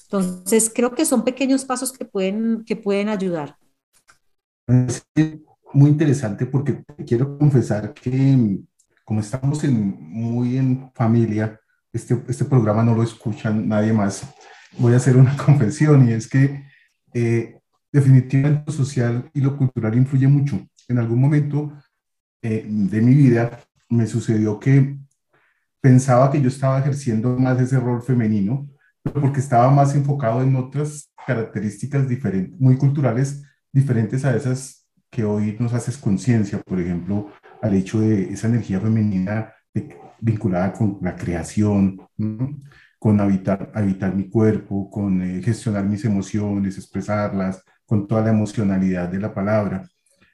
Entonces, 0.04 0.70
creo 0.74 0.94
que 0.94 1.04
son 1.04 1.24
pequeños 1.24 1.64
pasos 1.64 1.92
que 1.92 2.04
pueden, 2.04 2.64
que 2.64 2.76
pueden 2.76 3.08
ayudar. 3.08 3.56
Es 4.66 5.06
muy 5.72 5.90
interesante 5.90 6.46
porque 6.46 6.82
quiero 7.06 7.38
confesar 7.38 7.94
que 7.94 8.58
como 9.04 9.20
estamos 9.20 9.62
en, 9.64 9.96
muy 10.00 10.56
en 10.56 10.90
familia, 10.94 11.60
este, 11.92 12.20
este 12.28 12.44
programa 12.46 12.82
no 12.82 12.94
lo 12.94 13.02
escuchan 13.02 13.68
nadie 13.68 13.92
más. 13.92 14.24
Voy 14.78 14.94
a 14.94 14.96
hacer 14.96 15.16
una 15.16 15.36
confesión 15.44 16.08
y 16.08 16.12
es 16.12 16.28
que 16.28 16.64
eh, 17.12 17.53
definitivamente 17.94 18.64
lo 18.66 18.72
social 18.72 19.30
y 19.32 19.40
lo 19.40 19.56
cultural 19.56 19.96
influye 19.96 20.26
mucho. 20.26 20.60
En 20.88 20.98
algún 20.98 21.20
momento 21.20 21.72
eh, 22.42 22.66
de 22.66 23.00
mi 23.00 23.14
vida 23.14 23.60
me 23.88 24.08
sucedió 24.08 24.58
que 24.58 24.98
pensaba 25.80 26.32
que 26.32 26.42
yo 26.42 26.48
estaba 26.48 26.80
ejerciendo 26.80 27.38
más 27.38 27.60
ese 27.60 27.78
rol 27.78 28.02
femenino, 28.02 28.68
porque 29.04 29.38
estaba 29.38 29.70
más 29.70 29.94
enfocado 29.94 30.42
en 30.42 30.56
otras 30.56 31.12
características 31.24 32.06
muy 32.58 32.76
culturales, 32.76 33.44
diferentes 33.72 34.24
a 34.24 34.34
esas 34.34 34.88
que 35.08 35.24
hoy 35.24 35.56
nos 35.60 35.72
haces 35.72 35.96
conciencia, 35.96 36.60
por 36.62 36.80
ejemplo, 36.80 37.30
al 37.62 37.74
hecho 37.74 38.00
de 38.00 38.24
esa 38.32 38.48
energía 38.48 38.80
femenina 38.80 39.52
vinculada 40.20 40.72
con 40.72 40.98
la 41.00 41.14
creación, 41.14 42.00
con 42.98 43.20
habitar, 43.20 43.70
habitar 43.72 44.16
mi 44.16 44.28
cuerpo, 44.28 44.90
con 44.90 45.22
eh, 45.22 45.42
gestionar 45.42 45.84
mis 45.84 46.04
emociones, 46.04 46.76
expresarlas, 46.76 47.62
con 47.86 48.06
toda 48.06 48.22
la 48.22 48.30
emocionalidad 48.30 49.08
de 49.08 49.20
la 49.20 49.32
palabra. 49.32 49.88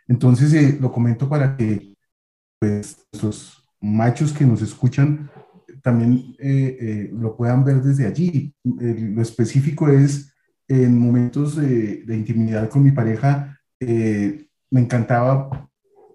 Entonces, 0.08 0.52
eh, 0.54 0.76
lo 0.80 0.90
comento 0.90 1.28
para 1.28 1.56
que 1.56 1.94
pues, 2.58 3.06
los 3.22 3.62
machos 3.80 4.32
que 4.32 4.44
nos 4.44 4.60
escuchan 4.62 5.30
también 5.82 6.34
eh, 6.38 6.76
eh, 6.80 7.10
lo 7.12 7.36
puedan 7.36 7.64
ver 7.64 7.82
desde 7.82 8.06
allí. 8.06 8.54
lo 8.64 9.22
específico 9.22 9.88
es 9.88 10.34
en 10.68 10.98
momentos 10.98 11.56
de, 11.56 12.04
de 12.04 12.16
intimidad 12.16 12.68
con 12.68 12.82
mi 12.82 12.92
pareja, 12.92 13.58
me 13.80 14.80
encantaba 14.80 15.68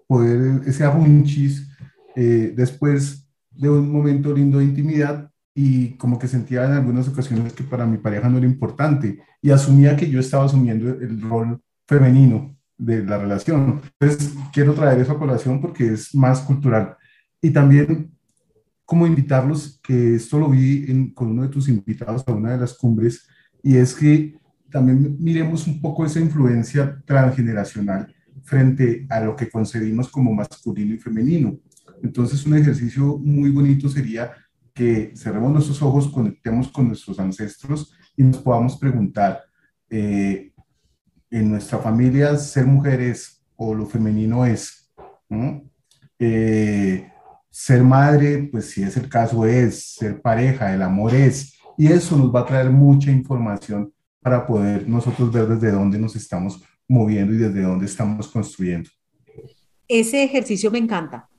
poder 0.06 0.62
ese 0.66 0.84
arrunchis 0.84 1.68
después 2.14 3.28
de 3.50 3.68
un 3.68 3.90
momento 3.90 4.32
lindo 4.32 4.58
de 4.58 4.64
intimidad, 4.64 5.30
y 5.58 5.96
como 5.96 6.18
que 6.18 6.28
sentía 6.28 6.66
en 6.66 6.72
algunas 6.72 7.08
ocasiones 7.08 7.54
que 7.54 7.64
para 7.64 7.86
mi 7.86 7.96
pareja 7.96 8.28
no 8.28 8.36
era 8.36 8.46
importante 8.46 9.20
y 9.40 9.50
asumía 9.50 9.96
que 9.96 10.10
yo 10.10 10.20
estaba 10.20 10.44
asumiendo 10.44 10.90
el 10.90 11.18
rol 11.22 11.62
femenino 11.88 12.54
de 12.76 13.02
la 13.02 13.16
relación. 13.16 13.80
Entonces, 13.98 14.34
quiero 14.52 14.74
traer 14.74 15.00
eso 15.00 15.12
a 15.12 15.18
colación 15.18 15.62
porque 15.62 15.94
es 15.94 16.14
más 16.14 16.40
cultural. 16.40 16.96
Y 17.40 17.50
también 17.50 18.12
como 18.84 19.06
invitarlos, 19.06 19.80
que 19.82 20.16
esto 20.16 20.38
lo 20.38 20.50
vi 20.50 21.12
con 21.14 21.28
uno 21.30 21.44
de 21.44 21.48
tus 21.48 21.68
invitados 21.68 22.22
a 22.26 22.32
una 22.32 22.52
de 22.52 22.58
las 22.58 22.74
cumbres, 22.74 23.26
y 23.62 23.76
es 23.76 23.94
que 23.94 24.38
también 24.70 25.16
miremos 25.18 25.66
un 25.66 25.80
poco 25.80 26.04
esa 26.04 26.20
influencia 26.20 27.02
transgeneracional 27.06 28.14
frente 28.44 29.06
a 29.08 29.20
lo 29.20 29.34
que 29.34 29.48
concebimos 29.48 30.10
como 30.10 30.34
masculino 30.34 30.94
y 30.94 30.98
femenino. 30.98 31.58
Entonces, 32.02 32.44
un 32.44 32.58
ejercicio 32.58 33.16
muy 33.16 33.50
bonito 33.50 33.88
sería 33.88 34.32
que 34.76 35.14
cerremos 35.16 35.50
nuestros 35.50 35.80
ojos, 35.80 36.06
conectemos 36.08 36.68
con 36.68 36.88
nuestros 36.88 37.18
ancestros 37.18 37.94
y 38.14 38.22
nos 38.22 38.36
podamos 38.36 38.76
preguntar, 38.76 39.42
eh, 39.88 40.52
en 41.30 41.50
nuestra 41.50 41.78
familia 41.78 42.36
ser 42.36 42.66
mujeres 42.66 43.42
o 43.56 43.74
lo 43.74 43.86
femenino 43.86 44.44
es, 44.44 44.92
eh, 46.18 47.10
ser 47.48 47.82
madre, 47.82 48.50
pues 48.52 48.70
si 48.70 48.82
es 48.82 48.98
el 48.98 49.08
caso 49.08 49.46
es, 49.46 49.94
ser 49.94 50.20
pareja, 50.20 50.74
el 50.74 50.82
amor 50.82 51.14
es, 51.14 51.54
y 51.78 51.86
eso 51.86 52.16
nos 52.18 52.34
va 52.34 52.40
a 52.40 52.46
traer 52.46 52.70
mucha 52.70 53.10
información 53.10 53.90
para 54.20 54.46
poder 54.46 54.86
nosotros 54.86 55.32
ver 55.32 55.48
desde 55.48 55.70
dónde 55.70 55.98
nos 55.98 56.14
estamos 56.16 56.62
moviendo 56.86 57.32
y 57.32 57.38
desde 57.38 57.62
dónde 57.62 57.86
estamos 57.86 58.28
construyendo. 58.28 58.90
Ese 59.88 60.22
ejercicio 60.22 60.70
me 60.70 60.78
encanta. 60.78 61.30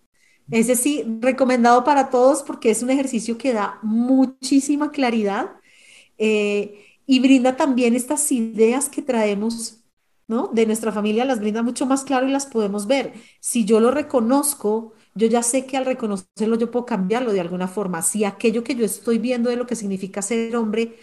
Ese 0.49 0.75
sí, 0.75 1.03
recomendado 1.19 1.83
para 1.83 2.09
todos 2.09 2.43
porque 2.43 2.69
es 2.71 2.81
un 2.81 2.89
ejercicio 2.89 3.37
que 3.37 3.53
da 3.53 3.79
muchísima 3.83 4.91
claridad 4.91 5.51
eh, 6.17 6.85
y 7.05 7.19
brinda 7.19 7.57
también 7.57 7.95
estas 7.95 8.31
ideas 8.31 8.89
que 8.89 9.01
traemos 9.01 9.83
¿no? 10.27 10.47
de 10.53 10.65
nuestra 10.65 10.91
familia, 10.91 11.25
las 11.25 11.39
brinda 11.39 11.63
mucho 11.63 11.85
más 11.85 12.03
claro 12.03 12.27
y 12.27 12.31
las 12.31 12.45
podemos 12.45 12.87
ver. 12.87 13.13
Si 13.41 13.65
yo 13.65 13.79
lo 13.79 13.91
reconozco, 13.91 14.93
yo 15.15 15.27
ya 15.27 15.43
sé 15.43 15.65
que 15.65 15.77
al 15.77 15.85
reconocerlo 15.85 16.57
yo 16.57 16.71
puedo 16.71 16.85
cambiarlo 16.85 17.33
de 17.33 17.41
alguna 17.41 17.67
forma. 17.67 18.01
Si 18.01 18.23
aquello 18.25 18.63
que 18.63 18.75
yo 18.75 18.85
estoy 18.85 19.19
viendo 19.19 19.49
de 19.49 19.57
lo 19.57 19.67
que 19.67 19.75
significa 19.75 20.21
ser 20.21 20.55
hombre 20.55 20.97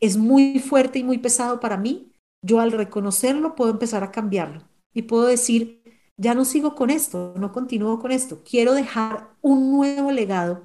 es 0.00 0.16
muy 0.16 0.58
fuerte 0.60 0.98
y 0.98 1.04
muy 1.04 1.18
pesado 1.18 1.60
para 1.60 1.76
mí, 1.76 2.12
yo 2.42 2.60
al 2.60 2.72
reconocerlo 2.72 3.54
puedo 3.54 3.70
empezar 3.70 4.04
a 4.04 4.10
cambiarlo 4.12 4.62
y 4.92 5.02
puedo 5.02 5.26
decir, 5.26 5.75
ya 6.16 6.34
no 6.34 6.44
sigo 6.44 6.74
con 6.74 6.90
esto, 6.90 7.34
no 7.36 7.52
continúo 7.52 7.98
con 7.98 8.12
esto. 8.12 8.42
Quiero 8.48 8.72
dejar 8.74 9.30
un 9.42 9.72
nuevo 9.72 10.10
legado 10.12 10.62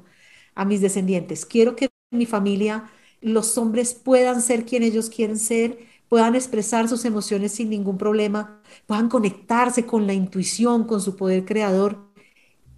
a 0.55 0.65
mis 0.65 0.81
descendientes. 0.81 1.45
Quiero 1.45 1.75
que 1.75 1.89
mi 2.11 2.25
familia, 2.25 2.89
los 3.21 3.57
hombres 3.57 3.93
puedan 3.93 4.41
ser 4.41 4.65
quien 4.65 4.83
ellos 4.83 5.09
quieren 5.09 5.37
ser, 5.37 5.79
puedan 6.09 6.35
expresar 6.35 6.87
sus 6.87 7.05
emociones 7.05 7.53
sin 7.53 7.69
ningún 7.69 7.97
problema, 7.97 8.61
puedan 8.85 9.09
conectarse 9.09 9.85
con 9.85 10.07
la 10.07 10.13
intuición, 10.13 10.85
con 10.85 11.01
su 11.01 11.15
poder 11.15 11.45
creador 11.45 12.11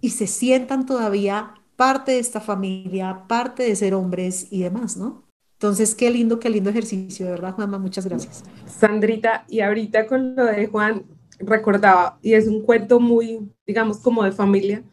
y 0.00 0.10
se 0.10 0.26
sientan 0.26 0.86
todavía 0.86 1.54
parte 1.76 2.12
de 2.12 2.18
esta 2.18 2.40
familia, 2.40 3.24
parte 3.26 3.64
de 3.64 3.74
ser 3.74 3.94
hombres 3.94 4.48
y 4.50 4.62
demás, 4.62 4.96
¿no? 4.96 5.24
Entonces, 5.54 5.94
qué 5.94 6.10
lindo, 6.10 6.38
qué 6.38 6.50
lindo 6.50 6.70
ejercicio, 6.70 7.24
de 7.24 7.32
verdad, 7.32 7.54
Juanma, 7.54 7.78
muchas 7.78 8.06
gracias. 8.06 8.44
Sandrita, 8.66 9.44
y 9.48 9.60
ahorita 9.60 10.06
con 10.06 10.36
lo 10.36 10.44
de 10.44 10.66
Juan, 10.66 11.04
recordaba, 11.38 12.18
y 12.22 12.34
es 12.34 12.46
un 12.46 12.62
cuento 12.62 13.00
muy, 13.00 13.50
digamos, 13.66 13.98
como 13.98 14.24
de 14.24 14.32
familia, 14.32 14.84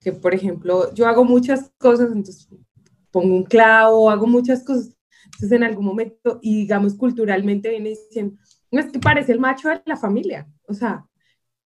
que 0.00 0.12
por 0.12 0.34
ejemplo, 0.34 0.92
yo 0.94 1.06
hago 1.06 1.24
muchas 1.24 1.70
cosas, 1.78 2.08
entonces 2.08 2.48
pongo 3.10 3.36
un 3.36 3.44
clavo, 3.44 4.10
hago 4.10 4.26
muchas 4.26 4.64
cosas, 4.64 4.96
entonces 5.26 5.52
en 5.52 5.64
algún 5.64 5.84
momento, 5.84 6.38
y 6.42 6.56
digamos 6.60 6.94
culturalmente 6.94 7.70
viene 7.70 7.90
diciendo, 7.90 8.36
no 8.70 8.80
es 8.80 8.90
que 8.90 8.98
parece 8.98 9.32
el 9.32 9.40
macho 9.40 9.68
de 9.68 9.82
la 9.84 9.96
familia, 9.96 10.48
o 10.66 10.74
sea, 10.74 11.06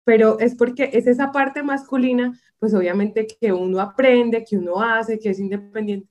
pero 0.04 0.40
es 0.40 0.56
porque 0.56 0.90
es 0.94 1.08
esa 1.08 1.32
parte 1.32 1.64
masculina, 1.64 2.40
pues 2.60 2.74
obviamente 2.74 3.28
que 3.28 3.52
uno 3.52 3.80
aprende, 3.80 4.46
que 4.48 4.58
uno 4.58 4.82
hace, 4.82 5.20
que 5.20 5.32
es 5.32 5.40
independiente, 5.40 6.10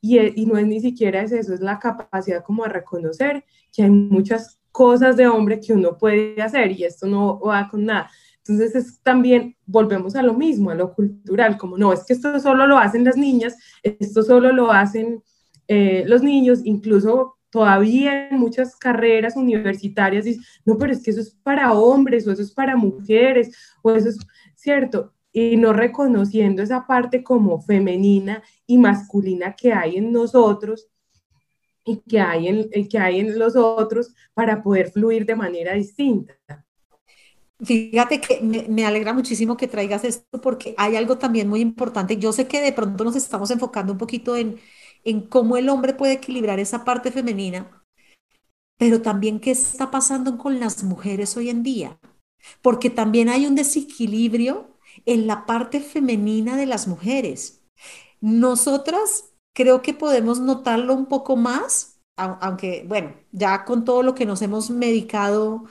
y, 0.00 0.18
y 0.40 0.46
no 0.46 0.58
es 0.58 0.66
ni 0.66 0.80
siquiera 0.80 1.22
es 1.22 1.32
eso, 1.32 1.54
es 1.54 1.60
la 1.60 1.78
capacidad 1.78 2.44
como 2.44 2.64
de 2.64 2.70
reconocer 2.70 3.44
que 3.72 3.82
hay 3.82 3.90
muchas 3.90 4.55
cosas 4.76 5.16
de 5.16 5.26
hombre 5.26 5.58
que 5.58 5.72
uno 5.72 5.96
puede 5.96 6.42
hacer 6.42 6.70
y 6.70 6.84
esto 6.84 7.06
no 7.06 7.40
va 7.40 7.66
con 7.66 7.86
nada. 7.86 8.10
Entonces 8.36 8.74
es 8.74 9.00
también, 9.02 9.56
volvemos 9.64 10.14
a 10.16 10.22
lo 10.22 10.34
mismo, 10.34 10.68
a 10.68 10.74
lo 10.74 10.92
cultural, 10.92 11.56
como 11.56 11.78
no, 11.78 11.94
es 11.94 12.04
que 12.04 12.12
esto 12.12 12.38
solo 12.40 12.66
lo 12.66 12.76
hacen 12.76 13.02
las 13.02 13.16
niñas, 13.16 13.56
esto 13.82 14.22
solo 14.22 14.52
lo 14.52 14.70
hacen 14.70 15.22
eh, 15.66 16.04
los 16.06 16.22
niños, 16.22 16.60
incluso 16.62 17.38
todavía 17.48 18.28
en 18.28 18.38
muchas 18.38 18.76
carreras 18.76 19.34
universitarias, 19.34 20.26
dicen, 20.26 20.44
no, 20.66 20.76
pero 20.76 20.92
es 20.92 21.02
que 21.02 21.10
eso 21.10 21.22
es 21.22 21.30
para 21.42 21.72
hombres 21.72 22.26
o 22.26 22.32
eso 22.32 22.42
es 22.42 22.52
para 22.52 22.76
mujeres 22.76 23.56
o 23.82 23.92
eso 23.92 24.10
es 24.10 24.18
cierto, 24.56 25.14
y 25.32 25.56
no 25.56 25.72
reconociendo 25.72 26.62
esa 26.62 26.86
parte 26.86 27.24
como 27.24 27.62
femenina 27.62 28.42
y 28.66 28.76
masculina 28.76 29.56
que 29.56 29.72
hay 29.72 29.96
en 29.96 30.12
nosotros 30.12 30.86
y 31.86 31.98
que 32.00 32.20
hay 32.20 32.48
en, 32.48 32.88
que 32.88 32.98
hay 32.98 33.20
en 33.20 33.38
los 33.38 33.54
otros 33.56 34.12
para 34.34 34.62
poder 34.62 34.90
fluir 34.90 35.24
de 35.24 35.36
manera 35.36 35.72
distinta. 35.74 36.34
Fíjate 37.60 38.20
que 38.20 38.40
me, 38.68 38.84
alegra 38.84 39.14
muchísimo 39.14 39.56
que 39.56 39.68
traigas 39.68 40.04
esto 40.04 40.40
porque 40.42 40.74
hay 40.76 40.96
algo 40.96 41.16
también 41.16 41.48
muy 41.48 41.60
importante. 41.60 42.18
Yo 42.18 42.32
sé 42.32 42.46
que 42.46 42.60
de 42.60 42.72
pronto 42.72 43.04
nos 43.04 43.16
estamos 43.16 43.50
enfocando 43.50 43.92
un 43.92 43.98
poquito 43.98 44.36
en, 44.36 44.60
en 45.04 45.22
cómo 45.22 45.56
el 45.56 45.68
hombre 45.70 45.94
puede 45.94 46.14
equilibrar 46.14 46.58
esa 46.58 46.84
parte 46.84 47.10
femenina, 47.12 47.82
pero 48.76 49.00
también 49.00 49.40
qué 49.40 49.52
está 49.52 49.90
pasando 49.90 50.36
con 50.36 50.60
las 50.60 50.82
mujeres 50.82 51.36
hoy 51.36 51.48
en 51.48 51.62
día, 51.62 51.98
porque 52.60 52.90
también 52.90 53.30
hay 53.30 53.46
un 53.46 53.54
desequilibrio 53.54 54.76
en 55.06 55.26
la 55.26 55.46
parte 55.46 55.80
femenina 55.80 56.56
de 56.56 56.66
las 56.66 56.88
mujeres. 56.88 57.62
Nosotras 58.20 59.35
creo 59.56 59.80
que 59.82 59.94
podemos 59.94 60.38
notarlo 60.40 60.92
un 60.94 61.06
poco 61.06 61.34
más, 61.36 61.98
aunque, 62.16 62.84
bueno, 62.86 63.14
ya 63.32 63.64
con 63.64 63.84
todo 63.86 64.02
lo 64.02 64.14
que 64.14 64.26
nos 64.26 64.42
hemos 64.42 64.68
medicado 64.70 65.64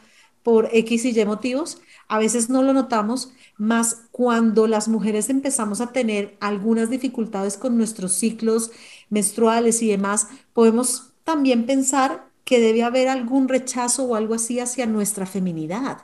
por 0.44 0.70
X 0.74 1.06
y 1.06 1.20
Y 1.20 1.26
motivos, 1.26 1.82
a 2.08 2.18
veces 2.20 2.50
no 2.50 2.64
lo 2.64 2.74
notamos, 2.74 3.32
más 3.58 4.08
cuando 4.12 4.66
las 4.68 4.88
mujeres 4.88 5.30
empezamos 5.30 5.82
a 5.82 5.92
tener 5.94 6.36
algunas 6.40 6.90
dificultades 6.90 7.58
con 7.58 7.78
nuestros 7.78 8.14
ciclos 8.14 8.72
menstruales 9.12 9.82
y 9.84 9.90
demás, 9.90 10.30
podemos 10.54 11.14
también 11.24 11.68
pensar 11.68 12.32
que 12.44 12.60
debe 12.60 12.84
haber 12.84 13.08
algún 13.08 13.48
rechazo 13.48 14.06
o 14.06 14.16
algo 14.16 14.34
así 14.36 14.60
hacia 14.60 14.88
nuestra 14.88 15.28
feminidad. 15.28 16.00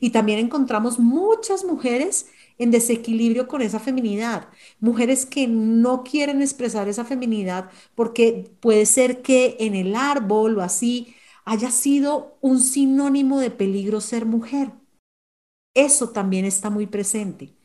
Y 0.00 0.10
también 0.10 0.38
encontramos 0.38 0.98
muchas 1.00 1.64
mujeres 1.64 2.26
en 2.58 2.70
desequilibrio 2.70 3.48
con 3.48 3.62
esa 3.62 3.80
feminidad. 3.80 4.48
Mujeres 4.80 5.26
que 5.26 5.46
no 5.48 6.04
quieren 6.04 6.42
expresar 6.42 6.88
esa 6.88 7.04
feminidad 7.04 7.70
porque 7.94 8.50
puede 8.60 8.86
ser 8.86 9.22
que 9.22 9.56
en 9.60 9.74
el 9.74 9.94
árbol 9.96 10.58
o 10.58 10.62
así 10.62 11.14
haya 11.44 11.70
sido 11.70 12.38
un 12.40 12.60
sinónimo 12.60 13.40
de 13.40 13.50
peligro 13.50 14.00
ser 14.00 14.24
mujer. 14.26 14.72
Eso 15.74 16.10
también 16.10 16.44
está 16.44 16.70
muy 16.70 16.86
presente. 16.86 17.56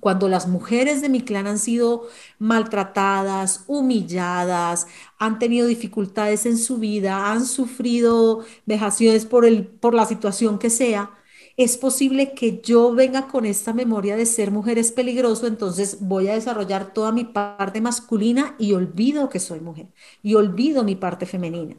Cuando 0.00 0.28
las 0.28 0.48
mujeres 0.48 1.02
de 1.02 1.08
mi 1.08 1.22
clan 1.22 1.46
han 1.46 1.58
sido 1.60 2.08
maltratadas, 2.38 3.64
humilladas, 3.68 4.88
han 5.18 5.38
tenido 5.38 5.66
dificultades 5.68 6.46
en 6.46 6.58
su 6.58 6.78
vida, 6.78 7.30
han 7.32 7.46
sufrido 7.46 8.44
vejaciones 8.66 9.26
por, 9.26 9.46
el, 9.46 9.66
por 9.66 9.94
la 9.94 10.06
situación 10.06 10.58
que 10.58 10.70
sea, 10.70 11.12
es 11.56 11.76
posible 11.76 12.34
que 12.34 12.60
yo 12.62 12.94
venga 12.94 13.28
con 13.28 13.44
esta 13.46 13.72
memoria 13.72 14.16
de 14.16 14.26
ser 14.26 14.50
mujer 14.50 14.78
es 14.78 14.92
peligroso, 14.92 15.46
entonces 15.46 15.98
voy 16.00 16.28
a 16.28 16.34
desarrollar 16.34 16.92
toda 16.92 17.12
mi 17.12 17.24
parte 17.24 17.80
masculina 17.80 18.56
y 18.58 18.72
olvido 18.72 19.28
que 19.28 19.40
soy 19.40 19.60
mujer 19.60 19.88
y 20.22 20.34
olvido 20.34 20.84
mi 20.84 20.96
parte 20.96 21.26
femenina. 21.26 21.76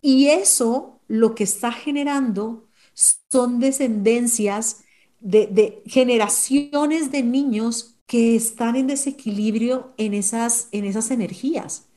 Y 0.00 0.28
eso 0.28 1.00
lo 1.08 1.34
que 1.34 1.44
está 1.44 1.72
generando 1.72 2.68
son 2.94 3.60
descendencias 3.60 4.84
de, 5.20 5.82
generaciones 5.86 7.12
de 7.12 7.22
niños 7.22 7.96
que 8.06 8.36
están 8.36 8.76
en 8.76 8.88
desequilibrio 8.88 9.94
en 9.96 10.14
esas, 10.14 10.68
en 10.72 10.84
esas 10.84 11.10
energías. 11.10 11.88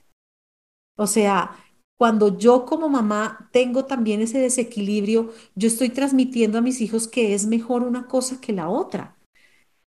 O 0.98 1.08
sea, 1.08 1.65
cuando 1.98 2.38
yo 2.38 2.66
como 2.66 2.90
mamá 2.90 3.50
tengo 3.52 3.86
también 3.86 4.22
ese 4.22 4.40
desequilibrio, 4.40 5.32
yo 5.56 5.68
estoy 5.68 5.90
transmitiendo 5.90 6.58
a 6.58 6.62
mis 6.62 6.82
hijos 6.82 7.08
que 7.08 7.34
es 7.34 7.46
mejor 7.48 7.84
una 7.84 8.08
cosa 8.08 8.42
que 8.42 8.54
la 8.54 8.70
otra, 8.70 9.18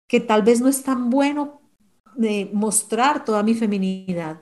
que 0.07 0.19
tal 0.19 0.43
vez 0.43 0.61
no 0.61 0.67
es 0.67 0.83
tan 0.83 1.09
bueno 1.09 1.61
de 2.15 2.49
mostrar 2.53 3.25
toda 3.25 3.43
mi 3.43 3.53
feminidad. 3.55 4.41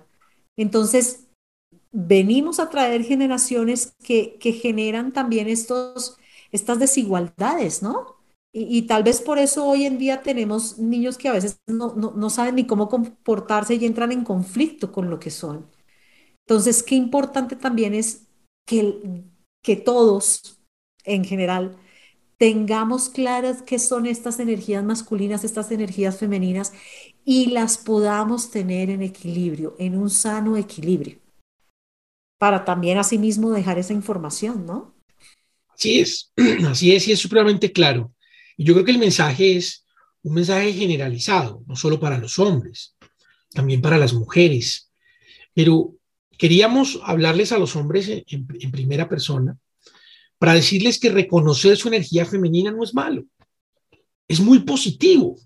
Entonces, 0.57 1.27
venimos 1.91 2.59
a 2.59 2.69
traer 2.69 3.03
generaciones 3.03 3.95
que, 4.03 4.37
generan 4.61 5.11
también 5.11 5.47
estos, 5.47 6.17
estas 6.51 6.79
desigualdades, 6.79 7.83
¿no? 7.83 8.17
Y, 8.53 8.81
tal 8.83 9.03
vez 9.03 9.21
por 9.21 9.39
eso 9.39 9.65
hoy 9.65 9.85
en 9.85 9.97
día 9.97 10.23
tenemos 10.23 10.77
niños 10.77 11.17
que 11.17 11.29
a 11.29 11.33
veces 11.33 11.61
no, 11.67 11.93
no 11.95 12.29
saben 12.29 12.55
ni 12.55 12.67
cómo 12.67 12.89
comportarse 12.89 13.75
y 13.75 13.85
entran 13.85 14.11
en 14.11 14.25
conflicto 14.25 14.91
con 14.91 15.09
lo 15.09 15.19
que 15.19 15.31
son. 15.31 15.67
Entonces, 16.51 16.83
qué 16.83 16.95
importante 16.95 17.55
también 17.55 17.93
es 17.93 18.27
que, 18.67 19.23
que 19.63 19.77
todos, 19.77 20.59
en 21.05 21.23
general, 21.23 21.77
tengamos 22.37 23.07
claras 23.07 23.61
qué 23.61 23.79
son 23.79 24.05
estas 24.05 24.37
energías 24.37 24.83
masculinas, 24.83 25.45
estas 25.45 25.71
energías 25.71 26.17
femeninas, 26.17 26.73
y 27.23 27.51
las 27.51 27.77
podamos 27.77 28.51
tener 28.51 28.89
en 28.89 29.01
equilibrio, 29.01 29.77
en 29.79 29.97
un 29.97 30.09
sano 30.09 30.57
equilibrio, 30.57 31.19
para 32.37 32.65
también 32.65 32.97
asimismo 32.97 33.51
dejar 33.51 33.79
esa 33.79 33.93
información, 33.93 34.65
¿no? 34.65 34.93
Así 35.69 36.01
es, 36.01 36.33
así 36.67 36.93
es, 36.93 37.07
y 37.07 37.13
es 37.13 37.19
supremamente 37.19 37.71
claro. 37.71 38.13
Yo 38.57 38.73
creo 38.73 38.83
que 38.83 38.91
el 38.91 38.99
mensaje 38.99 39.55
es 39.55 39.85
un 40.21 40.33
mensaje 40.33 40.73
generalizado, 40.73 41.63
no 41.65 41.77
solo 41.77 41.97
para 41.97 42.17
los 42.17 42.37
hombres, 42.39 42.97
también 43.53 43.81
para 43.81 43.97
las 43.97 44.11
mujeres. 44.11 44.91
Pero 45.53 45.95
Queríamos 46.41 46.99
hablarles 47.03 47.51
a 47.51 47.59
los 47.59 47.75
hombres 47.75 48.09
en, 48.09 48.71
primera 48.71 49.07
persona 49.07 49.55
para 50.39 50.55
decirles 50.55 50.99
que 50.99 51.11
reconocer 51.11 51.77
su 51.77 51.87
energía 51.87 52.25
femenina 52.25 52.71
no 52.71 52.83
es 52.83 52.95
malo, 52.95 53.23
es 54.27 54.39
muy 54.39 54.59
positivo. 54.59 55.37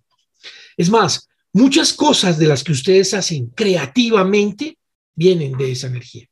Es 0.77 0.89
más, 0.89 1.27
Muchas 1.55 1.93
cosas 1.93 2.37
de 2.37 2.47
las 2.47 2.65
que 2.65 2.73
ustedes 2.73 3.13
hacen 3.13 3.47
creativamente 3.47 4.77
vienen 5.15 5.57
de 5.57 5.71
esa 5.71 5.87
energía. 5.87 6.27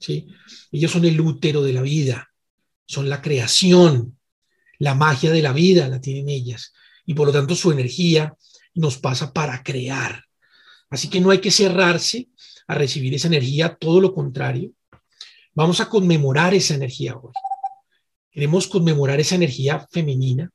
¿sí? 0.00 0.26
Ellos 0.72 0.90
son 0.90 1.04
el 1.04 1.20
útero 1.20 1.62
de 1.62 1.72
la 1.72 1.82
vida, 1.82 2.28
son 2.84 3.08
la 3.08 3.22
creación, 3.22 4.18
la 4.80 4.96
magia 4.96 5.30
de 5.30 5.40
la 5.40 5.52
vida 5.52 5.88
la 5.88 6.00
tienen 6.00 6.28
ellas. 6.28 6.72
Y 7.04 7.14
por 7.14 7.28
lo 7.28 7.32
tanto 7.32 7.54
su 7.54 7.70
energía 7.70 8.34
nos 8.74 8.98
pasa 8.98 9.32
para 9.32 9.62
crear. 9.62 10.24
Así 10.90 11.08
que 11.08 11.20
no 11.20 11.30
hay 11.30 11.38
que 11.38 11.52
cerrarse 11.52 12.28
a 12.66 12.74
recibir 12.74 13.14
esa 13.14 13.28
energía, 13.28 13.74
todo 13.74 14.00
lo 14.00 14.14
contrario. 14.14 14.72
Vamos 15.54 15.80
a 15.80 15.88
conmemorar 15.88 16.54
esa 16.54 16.74
energía 16.74 17.16
hoy. 17.16 17.32
Queremos 18.30 18.66
conmemorar 18.66 19.18
esa 19.20 19.34
energía 19.34 19.86
femenina 19.90 20.50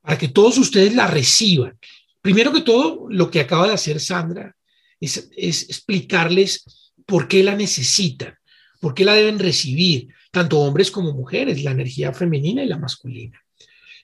para 0.00 0.18
que 0.18 0.28
todos 0.28 0.58
ustedes 0.58 0.94
la 0.94 1.06
reciban. 1.06 1.78
Primero 2.20 2.52
que 2.52 2.60
todo, 2.60 3.06
lo 3.08 3.30
que 3.30 3.40
acaba 3.40 3.68
de 3.68 3.74
hacer 3.74 4.00
Sandra 4.00 4.54
es, 5.00 5.30
es 5.36 5.62
explicarles 5.62 6.92
por 7.06 7.28
qué 7.28 7.42
la 7.42 7.56
necesitan, 7.56 8.36
por 8.80 8.94
qué 8.94 9.04
la 9.04 9.14
deben 9.14 9.38
recibir, 9.38 10.08
tanto 10.30 10.58
hombres 10.60 10.90
como 10.90 11.12
mujeres, 11.12 11.62
la 11.62 11.70
energía 11.70 12.12
femenina 12.12 12.62
y 12.62 12.66
la 12.66 12.78
masculina, 12.78 13.40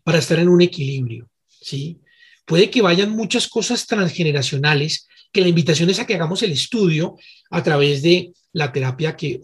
para 0.04 0.18
estar 0.18 0.38
en 0.38 0.48
un 0.48 0.60
equilibrio, 0.60 1.28
¿sí? 1.48 2.00
Puede 2.44 2.70
que 2.70 2.82
vayan 2.82 3.10
muchas 3.10 3.48
cosas 3.48 3.86
transgeneracionales, 3.86 5.06
que 5.32 5.40
la 5.40 5.48
invitación 5.48 5.90
es 5.90 5.98
a 5.98 6.06
que 6.06 6.14
hagamos 6.14 6.42
el 6.42 6.52
estudio 6.52 7.16
a 7.50 7.62
través 7.62 8.02
de 8.02 8.32
la 8.52 8.72
terapia 8.72 9.16
que 9.16 9.40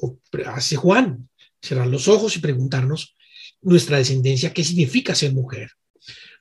hace 0.47 0.77
Juan, 0.77 1.29
cerrar 1.61 1.87
los 1.87 2.09
ojos 2.09 2.37
y 2.37 2.41
preguntarnos 2.41 3.15
nuestra 3.63 3.99
descendencia, 3.99 4.53
qué 4.53 4.65
significa 4.65 5.15
ser 5.15 5.33
mujer. 5.33 5.71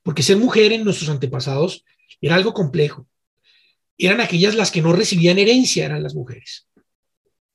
Porque 0.03 0.23
ser 0.23 0.37
mujer 0.37 0.73
en 0.73 0.83
nuestros 0.83 1.09
antepasados 1.09 1.85
era 2.21 2.35
algo 2.35 2.53
complejo. 2.53 3.07
Eran 3.97 4.21
aquellas 4.21 4.55
las 4.55 4.71
que 4.71 4.81
no 4.81 4.93
recibían 4.93 5.39
herencia, 5.39 5.85
eran 5.85 6.03
las 6.03 6.15
mujeres. 6.15 6.67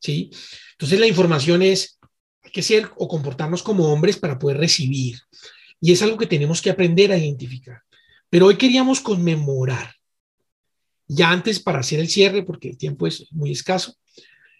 ¿Sí? 0.01 0.31
Entonces 0.73 0.99
la 1.01 1.07
información 1.07 1.63
es, 1.63 1.99
hay 2.43 2.51
que 2.51 2.63
ser 2.63 2.91
o 2.97 3.09
comportarnos 3.09 3.63
como 3.63 3.93
hombres 3.93 4.17
para 4.17 4.39
poder 4.39 4.57
recibir. 4.57 5.19
Y 5.81 5.93
es 5.93 6.03
algo 6.03 6.17
que 6.17 6.27
tenemos 6.27 6.63
que 6.63 6.71
aprender 6.71 7.13
a 7.13 7.19
identificar. 7.19 7.83
Pero 8.31 8.47
hoy 8.47 8.57
queríamos 8.57 9.01
conmemorar, 9.01 9.95
ya 11.09 11.31
antes 11.31 11.59
para 11.59 11.81
hacer 11.81 11.99
el 11.99 12.09
cierre, 12.09 12.43
porque 12.43 12.69
el 12.69 12.79
tiempo 12.79 13.07
es 13.07 13.27
muy 13.33 13.51
escaso, 13.51 13.97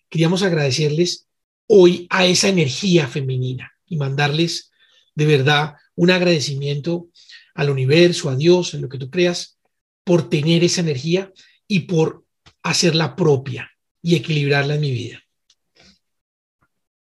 queríamos 0.09 0.43
agradecerles 0.43 1.29
hoy 1.67 2.07
a 2.11 2.25
esa 2.27 2.49
energía 2.49 3.07
femenina 3.07 3.71
y 3.87 3.97
mandarles 3.97 4.73
de 5.15 5.27
verdad 5.27 5.75
un 5.95 6.11
agradecimiento 6.11 7.09
al 7.55 7.71
universo, 7.71 8.31
a 8.31 8.37
Dios, 8.37 8.73
en 8.75 8.83
lo 8.83 8.89
que 8.89 8.99
tú 8.99 9.11
creas, 9.11 9.59
por 10.05 10.31
tener 10.31 10.65
esa 10.65 10.81
energía 10.81 11.33
y 11.67 11.81
por 11.81 12.25
hacerla 12.63 13.15
propia 13.15 13.71
y 14.01 14.15
equilibrarla 14.15 14.77
en 14.77 14.81
mi 14.81 14.91
vida. 14.91 15.23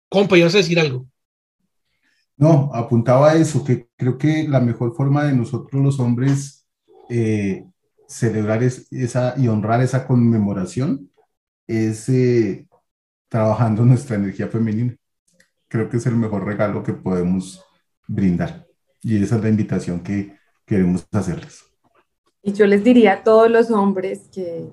Compa, 0.09 0.39
¿ibas 0.39 0.55
a 0.55 0.59
decir 0.59 0.79
algo? 0.79 1.07
No, 2.37 2.71
apuntaba 2.75 3.31
a 3.31 3.37
eso, 3.37 3.65
que 3.65 3.89
creo 3.97 4.19
que 4.19 4.47
la 4.47 4.61
mejor 4.61 4.95
forma 4.95 5.25
de 5.25 5.33
nosotros 5.33 5.83
los 5.83 5.99
hombres 5.99 6.67
eh, 7.09 7.65
celebrar 8.13 8.63
esa 8.63 9.35
y 9.39 9.49
honrar 9.49 9.81
esa 9.81 10.07
conmemoración 10.07 11.11
es 11.67 12.09
eh, 12.11 12.67
trabajando 13.29 13.85
nuestra 13.87 14.17
energía 14.17 14.49
femenina. 14.49 14.95
Creo 15.69 15.89
que 15.89 15.97
es 15.97 16.07
el 16.07 16.17
mejor 16.17 16.45
regalo 16.45 16.83
que 16.83 16.93
podemos 16.93 17.65
brindar. 18.07 18.67
Y 19.01 19.23
esa 19.23 19.37
es 19.37 19.43
la 19.43 19.49
invitación 19.49 20.01
que 20.01 20.37
queremos 20.67 21.07
hacerles. 21.11 21.65
Y 22.43 22.53
yo 22.53 22.67
les 22.67 22.85
diría 22.85 23.15
a 23.15 23.23
todos 23.23 23.51
los 23.51 23.71
hombres 23.71 24.29
que, 24.33 24.69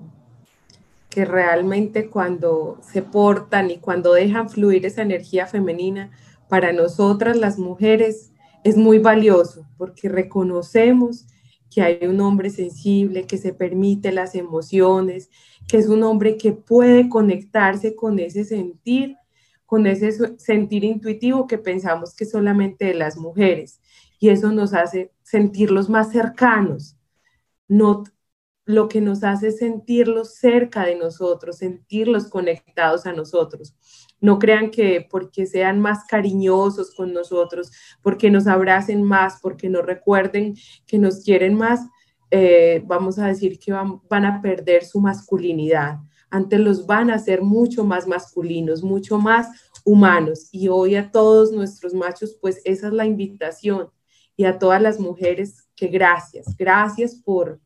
que 1.08 1.24
realmente 1.24 2.10
cuando 2.10 2.78
se 2.82 3.00
portan 3.00 3.70
y 3.70 3.78
cuando 3.78 4.12
dejan 4.12 4.50
fluir 4.50 4.84
esa 4.84 5.02
energía 5.02 5.46
femenina, 5.46 6.10
para 6.48 6.72
nosotras 6.72 7.36
las 7.36 7.58
mujeres 7.58 8.32
es 8.64 8.76
muy 8.76 8.98
valioso 8.98 9.66
porque 9.78 10.08
reconocemos 10.08 11.26
que 11.70 11.82
hay 11.82 12.06
un 12.06 12.20
hombre 12.20 12.50
sensible, 12.50 13.26
que 13.26 13.38
se 13.38 13.54
permite 13.54 14.12
las 14.12 14.34
emociones, 14.34 15.30
que 15.68 15.78
es 15.78 15.88
un 15.88 16.02
hombre 16.02 16.36
que 16.36 16.52
puede 16.52 17.08
conectarse 17.08 17.94
con 17.94 18.18
ese 18.18 18.44
sentir, 18.44 19.16
con 19.66 19.86
ese 19.86 20.12
sentir 20.38 20.84
intuitivo 20.84 21.46
que 21.46 21.58
pensamos 21.58 22.14
que 22.14 22.26
solamente 22.26 22.86
de 22.86 22.94
las 22.94 23.16
mujeres. 23.16 23.80
Y 24.18 24.30
eso 24.30 24.52
nos 24.52 24.74
hace 24.74 25.12
sentirlos 25.22 25.88
más 25.88 26.10
cercanos, 26.10 26.96
no 27.68 28.04
lo 28.64 28.88
que 28.88 29.00
nos 29.00 29.24
hace 29.24 29.52
sentirlos 29.52 30.34
cerca 30.34 30.84
de 30.84 30.96
nosotros, 30.96 31.58
sentirlos 31.58 32.28
conectados 32.28 33.06
a 33.06 33.12
nosotros. 33.12 33.74
No 34.20 34.38
crean 34.38 34.70
que 34.70 35.06
porque 35.10 35.46
sean 35.46 35.80
más 35.80 36.04
cariñosos 36.04 36.94
con 36.94 37.12
nosotros, 37.12 37.72
porque 38.02 38.30
nos 38.30 38.46
abracen 38.46 39.02
más, 39.02 39.38
porque 39.40 39.68
nos 39.68 39.84
recuerden 39.84 40.54
que 40.86 40.98
nos 40.98 41.24
quieren 41.24 41.54
más, 41.54 41.80
eh, 42.30 42.82
vamos 42.86 43.18
a 43.18 43.26
decir 43.26 43.58
que 43.58 43.72
van, 43.72 44.24
a 44.24 44.40
perder 44.40 44.84
su 44.84 45.00
masculinidad. 45.00 45.98
Antes 46.30 46.60
los 46.60 46.86
van 46.86 47.10
a 47.10 47.14
hacer 47.14 47.42
mucho 47.42 47.84
más 47.84 48.06
masculinos, 48.06 48.82
mucho 48.82 49.18
más 49.18 49.48
humanos. 49.84 50.48
Y 50.52 50.68
hoy 50.68 50.94
a 50.94 51.10
todos 51.10 51.50
nuestros 51.50 51.92
machos, 51.92 52.36
pues 52.40 52.60
esa 52.64 52.86
es 52.86 52.92
la 52.92 53.04
invitación. 53.04 53.88
Y 54.36 54.44
a 54.44 54.58
todas 54.58 54.80
las 54.80 55.00
mujeres, 55.00 55.68
que 55.74 55.88
gracias, 55.88 56.56
gracias 56.56 57.14
por, 57.14 57.60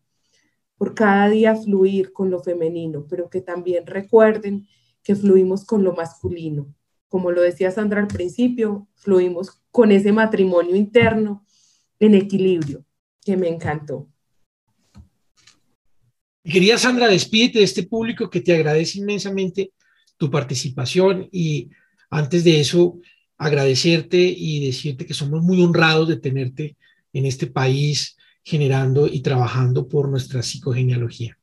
por 0.77 0.95
cada 0.95 1.29
día 1.29 1.55
fluir 1.55 2.13
con 2.13 2.31
lo 2.31 2.41
femenino, 2.41 3.07
pero 3.09 3.29
que 3.29 3.41
también 3.41 3.87
recuerden 3.87 4.67
que 5.05 5.15
fluimos 5.15 5.65
con 5.65 5.85
lo 5.85 5.95
masculino. 5.95 6.75
Como 7.09 7.31
lo 7.31 7.43
decía 7.43 7.71
Sandra 7.71 8.01
al 8.01 8.09
principio, 8.09 8.89
fluimos 8.97 9.63
con 9.71 9.93
ese 9.93 10.11
matrimonio 10.11 10.75
interno 10.75 11.45
en 12.01 12.15
equilibrio, 12.15 12.85
que 13.25 13.37
me 13.37 13.49
encantó. 13.49 14.09
Querida 16.43 16.77
Sandra, 16.77 17.07
despídete 17.07 17.61
de 17.61 17.65
este 17.65 17.85
público 17.85 18.29
que 18.29 18.41
te 18.41 18.55
agradece 18.55 18.99
inmensamente 18.99 19.73
tu 20.17 20.31
participación 20.31 21.29
y 21.31 21.71
antes 22.11 22.45
de 22.45 22.61
eso, 22.61 22.99
agradecerte 23.37 24.19
y 24.19 24.65
decirte 24.65 25.07
que 25.07 25.15
somos 25.15 25.43
muy 25.43 25.61
honrados 25.63 26.09
de 26.09 26.17
tenerte 26.17 26.77
en 27.13 27.27
este 27.27 27.47
país 27.47 28.17
generando 28.43 29.07
y 29.07 29.21
trabajando 29.21 29.89
por 29.89 30.09
nuestra 30.09 30.43
psicogenealogía. 30.43 31.37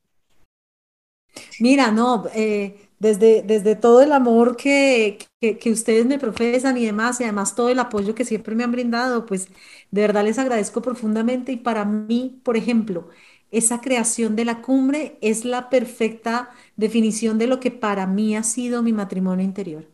Mira, 1.60 1.90
no, 1.90 2.24
eh, 2.34 2.90
desde, 3.02 3.42
desde 3.42 3.74
todo 3.74 4.00
el 4.00 4.12
amor 4.12 4.56
que, 4.56 5.18
que, 5.40 5.72
ustedes 5.72 6.06
me 6.06 6.20
profesan 6.20 6.76
y 6.78 6.86
demás, 6.86 7.20
y 7.20 7.24
además 7.24 7.56
todo 7.56 7.68
el 7.68 7.80
apoyo 7.80 8.14
que 8.14 8.24
siempre 8.24 8.54
me 8.54 8.62
han 8.62 8.70
brindado, 8.72 9.26
pues 9.26 9.48
de 9.90 10.02
verdad 10.02 10.24
les 10.24 10.38
agradezco 10.38 10.82
profundamente. 10.82 11.50
Y 11.52 11.56
para 11.56 11.84
mí, 11.84 12.40
por 12.44 12.56
ejemplo, 12.56 13.08
esa 13.50 13.80
creación 13.80 14.36
de 14.36 14.44
la 14.44 14.62
cumbre 14.62 15.18
es 15.20 15.44
la 15.44 15.68
perfecta 15.68 16.50
definición 16.76 17.38
de 17.38 17.48
lo 17.48 17.58
que 17.60 17.72
para 17.72 18.06
mí 18.06 18.36
ha 18.36 18.44
sido 18.44 18.82
mi 18.84 18.92
matrimonio 18.92 19.44
interior. 19.44 19.88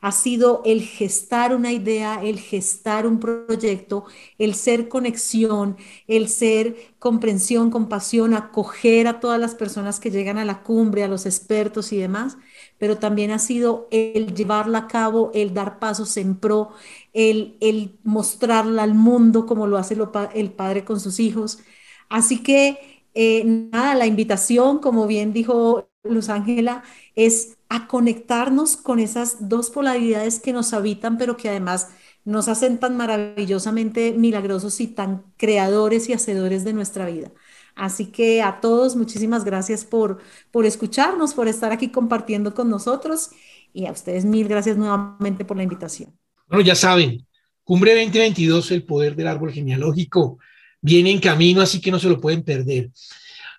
Ha 0.00 0.12
sido 0.12 0.62
el 0.64 0.82
gestar 0.82 1.54
una 1.54 1.72
idea, 1.72 2.20
el 2.22 2.38
gestar 2.38 3.06
un 3.06 3.18
proyecto, 3.20 4.04
el 4.38 4.54
ser 4.54 4.88
conexión, 4.88 5.76
el 6.06 6.28
ser 6.28 6.76
comprensión, 6.98 7.70
compasión, 7.70 8.34
acoger 8.34 9.08
a 9.08 9.20
todas 9.20 9.40
las 9.40 9.54
personas 9.54 9.98
que 10.00 10.10
llegan 10.10 10.38
a 10.38 10.44
la 10.44 10.62
cumbre, 10.62 11.02
a 11.04 11.08
los 11.08 11.26
expertos 11.26 11.92
y 11.92 11.98
demás, 11.98 12.36
pero 12.78 12.98
también 12.98 13.30
ha 13.30 13.38
sido 13.38 13.88
el 13.90 14.34
llevarla 14.34 14.78
a 14.78 14.88
cabo, 14.88 15.30
el 15.34 15.54
dar 15.54 15.78
pasos 15.78 16.16
en 16.16 16.36
pro, 16.38 16.70
el, 17.12 17.56
el 17.60 17.98
mostrarla 18.04 18.82
al 18.84 18.94
mundo 18.94 19.46
como 19.46 19.66
lo 19.66 19.78
hace 19.78 19.96
el 20.34 20.52
padre 20.52 20.84
con 20.84 21.00
sus 21.00 21.20
hijos. 21.20 21.60
Así 22.08 22.42
que, 22.42 23.04
eh, 23.14 23.44
nada, 23.44 23.94
la 23.94 24.06
invitación, 24.06 24.78
como 24.78 25.06
bien 25.06 25.32
dijo 25.32 25.88
Luz 26.04 26.28
Ángela, 26.28 26.82
es 27.14 27.58
a 27.68 27.86
conectarnos 27.88 28.76
con 28.76 28.98
esas 28.98 29.48
dos 29.48 29.70
polaridades 29.70 30.40
que 30.40 30.52
nos 30.52 30.72
habitan, 30.72 31.18
pero 31.18 31.36
que 31.36 31.48
además 31.50 31.88
nos 32.24 32.48
hacen 32.48 32.78
tan 32.78 32.96
maravillosamente 32.96 34.12
milagrosos 34.12 34.80
y 34.80 34.86
tan 34.88 35.24
creadores 35.36 36.08
y 36.08 36.12
hacedores 36.14 36.64
de 36.64 36.72
nuestra 36.72 37.06
vida. 37.06 37.30
Así 37.78 38.06
que 38.06 38.42
a 38.42 38.60
todos, 38.60 38.96
muchísimas 38.96 39.44
gracias 39.44 39.84
por, 39.84 40.18
por 40.50 40.66
escucharnos, 40.66 41.32
por 41.32 41.48
estar 41.48 41.72
aquí 41.72 41.90
compartiendo 41.90 42.54
con 42.54 42.68
nosotros 42.68 43.30
y 43.72 43.86
a 43.86 43.92
ustedes 43.92 44.24
mil 44.24 44.48
gracias 44.48 44.76
nuevamente 44.76 45.44
por 45.44 45.56
la 45.56 45.62
invitación. 45.62 46.12
Bueno, 46.48 46.64
ya 46.64 46.74
saben, 46.74 47.26
Cumbre 47.68 47.94
2022, 47.94 48.70
el 48.70 48.84
poder 48.84 49.14
del 49.14 49.26
árbol 49.26 49.52
genealógico, 49.52 50.38
viene 50.80 51.10
en 51.10 51.20
camino, 51.20 51.60
así 51.60 51.82
que 51.82 51.90
no 51.90 51.98
se 51.98 52.08
lo 52.08 52.18
pueden 52.18 52.42
perder. 52.42 52.90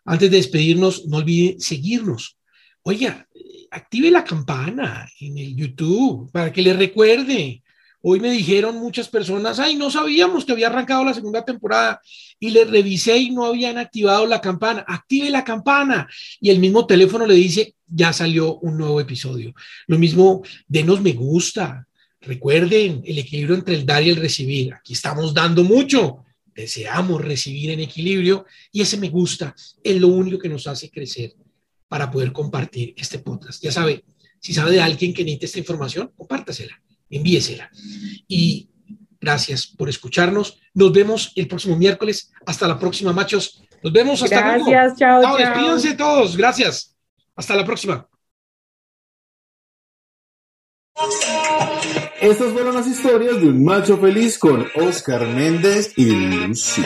Antes 0.04 0.32
de 0.32 0.38
despedirnos, 0.38 1.06
no 1.06 1.18
olviden 1.18 1.62
seguirnos. 1.62 2.36
Oiga, 2.82 3.28
active 3.70 4.10
la 4.10 4.24
campana 4.24 5.08
en 5.20 5.38
el 5.38 5.56
YouTube 5.56 6.32
para 6.32 6.52
que 6.52 6.64
le 6.64 6.74
recuerde. 6.74 7.62
Hoy 8.02 8.22
me 8.22 8.32
dijeron 8.32 8.78
muchas 8.78 9.10
personas, 9.10 9.60
ay, 9.60 9.76
no 9.76 9.92
sabíamos 9.92 10.46
que 10.46 10.54
había 10.54 10.68
arrancado 10.68 11.04
la 11.04 11.14
segunda 11.14 11.44
temporada 11.44 12.02
y 12.40 12.50
le 12.52 12.64
revisé 12.64 13.18
y 13.18 13.32
no 13.32 13.46
habían 13.46 13.78
activado 13.78 14.26
la 14.26 14.40
campana. 14.40 14.86
Active 14.88 15.30
la 15.30 15.44
campana. 15.44 16.08
Y 16.40 16.50
el 16.50 16.60
mismo 16.60 16.86
teléfono 16.86 17.26
le 17.26 17.34
dice, 17.34 17.76
ya 17.88 18.14
salió 18.14 18.56
un 18.60 18.78
nuevo 18.78 19.02
episodio. 19.02 19.54
Lo 19.88 20.00
mismo, 20.00 20.42
denos 20.66 21.02
me 21.02 21.12
gusta. 21.12 21.88
Recuerden 22.22 23.02
el 23.06 23.18
equilibrio 23.18 23.56
entre 23.56 23.76
el 23.76 23.86
dar 23.86 24.02
y 24.02 24.10
el 24.10 24.16
recibir. 24.16 24.74
Aquí 24.74 24.94
estamos 24.94 25.34
dando 25.34 25.66
mucho. 25.66 26.24
Deseamos 26.56 27.22
recibir 27.22 27.72
en 27.72 27.82
equilibrio 27.82 28.46
y 28.72 28.82
ese 28.82 28.98
me 28.98 29.10
gusta 29.10 29.54
es 29.84 30.00
lo 30.00 30.08
único 30.08 30.40
que 30.40 30.50
nos 30.50 30.68
hace 30.68 30.90
crecer 30.90 31.34
para 31.90 32.10
poder 32.10 32.32
compartir 32.32 32.94
este 32.98 33.20
podcast. 33.20 33.62
Ya 33.62 33.72
sabe, 33.72 34.06
si 34.40 34.54
sabe 34.54 34.72
de 34.72 34.82
alguien 34.82 35.14
que 35.14 35.24
necesita 35.24 35.46
esta 35.46 35.60
información, 35.60 36.12
compártasela 36.16 36.82
envíesela. 37.10 37.69
Y 38.28 38.69
gracias 39.19 39.67
por 39.67 39.89
escucharnos. 39.89 40.60
Nos 40.74 40.91
vemos 40.91 41.32
el 41.36 41.48
próximo 41.48 41.76
miércoles. 41.76 42.32
Hasta 42.45 42.67
la 42.67 42.80
próxima, 42.80 43.13
machos. 43.13 43.63
Nos 43.84 43.93
vemos 43.93 44.22
hasta 44.24 44.56
luego. 44.56 44.69
Gracias, 44.69 45.00
chao, 45.00 45.22
chao. 45.22 45.38
Despídense 45.38 45.93
todos. 45.95 46.38
Gracias. 46.38 46.95
Hasta 47.36 47.56
la 47.56 47.65
próxima. 47.65 48.08
Estas 52.22 52.52
fueron 52.52 52.76
las 52.76 52.88
historias 52.88 53.39
de 53.39 53.48
un 53.48 53.63
macho 53.63 53.98
feliz 53.98 54.38
con 54.38 54.67
Oscar 54.76 55.26
Méndez 55.28 55.93
y 55.95 56.06
Lucy. 56.06 56.84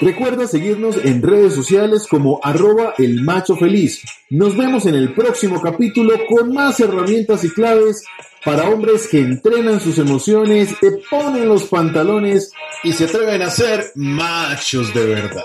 Recuerda 0.00 0.46
seguirnos 0.46 0.96
en 1.04 1.22
redes 1.22 1.54
sociales 1.54 2.06
como 2.08 2.40
arroba 2.42 2.94
el 2.98 3.22
macho 3.22 3.56
feliz. 3.56 4.02
Nos 4.30 4.56
vemos 4.56 4.86
en 4.86 4.94
el 4.94 5.14
próximo 5.14 5.60
capítulo 5.60 6.14
con 6.28 6.52
más 6.52 6.78
herramientas 6.78 7.44
y 7.44 7.50
claves 7.50 8.04
para 8.44 8.68
hombres 8.68 9.08
que 9.08 9.18
entrenan 9.20 9.80
sus 9.80 9.98
emociones, 9.98 10.78
te 10.80 10.90
ponen 11.10 11.48
los 11.48 11.64
pantalones 11.64 12.52
y 12.82 12.92
se 12.92 13.04
atreven 13.04 13.42
a 13.42 13.50
ser 13.50 13.92
machos 13.94 14.92
de 14.92 15.06
verdad. 15.06 15.44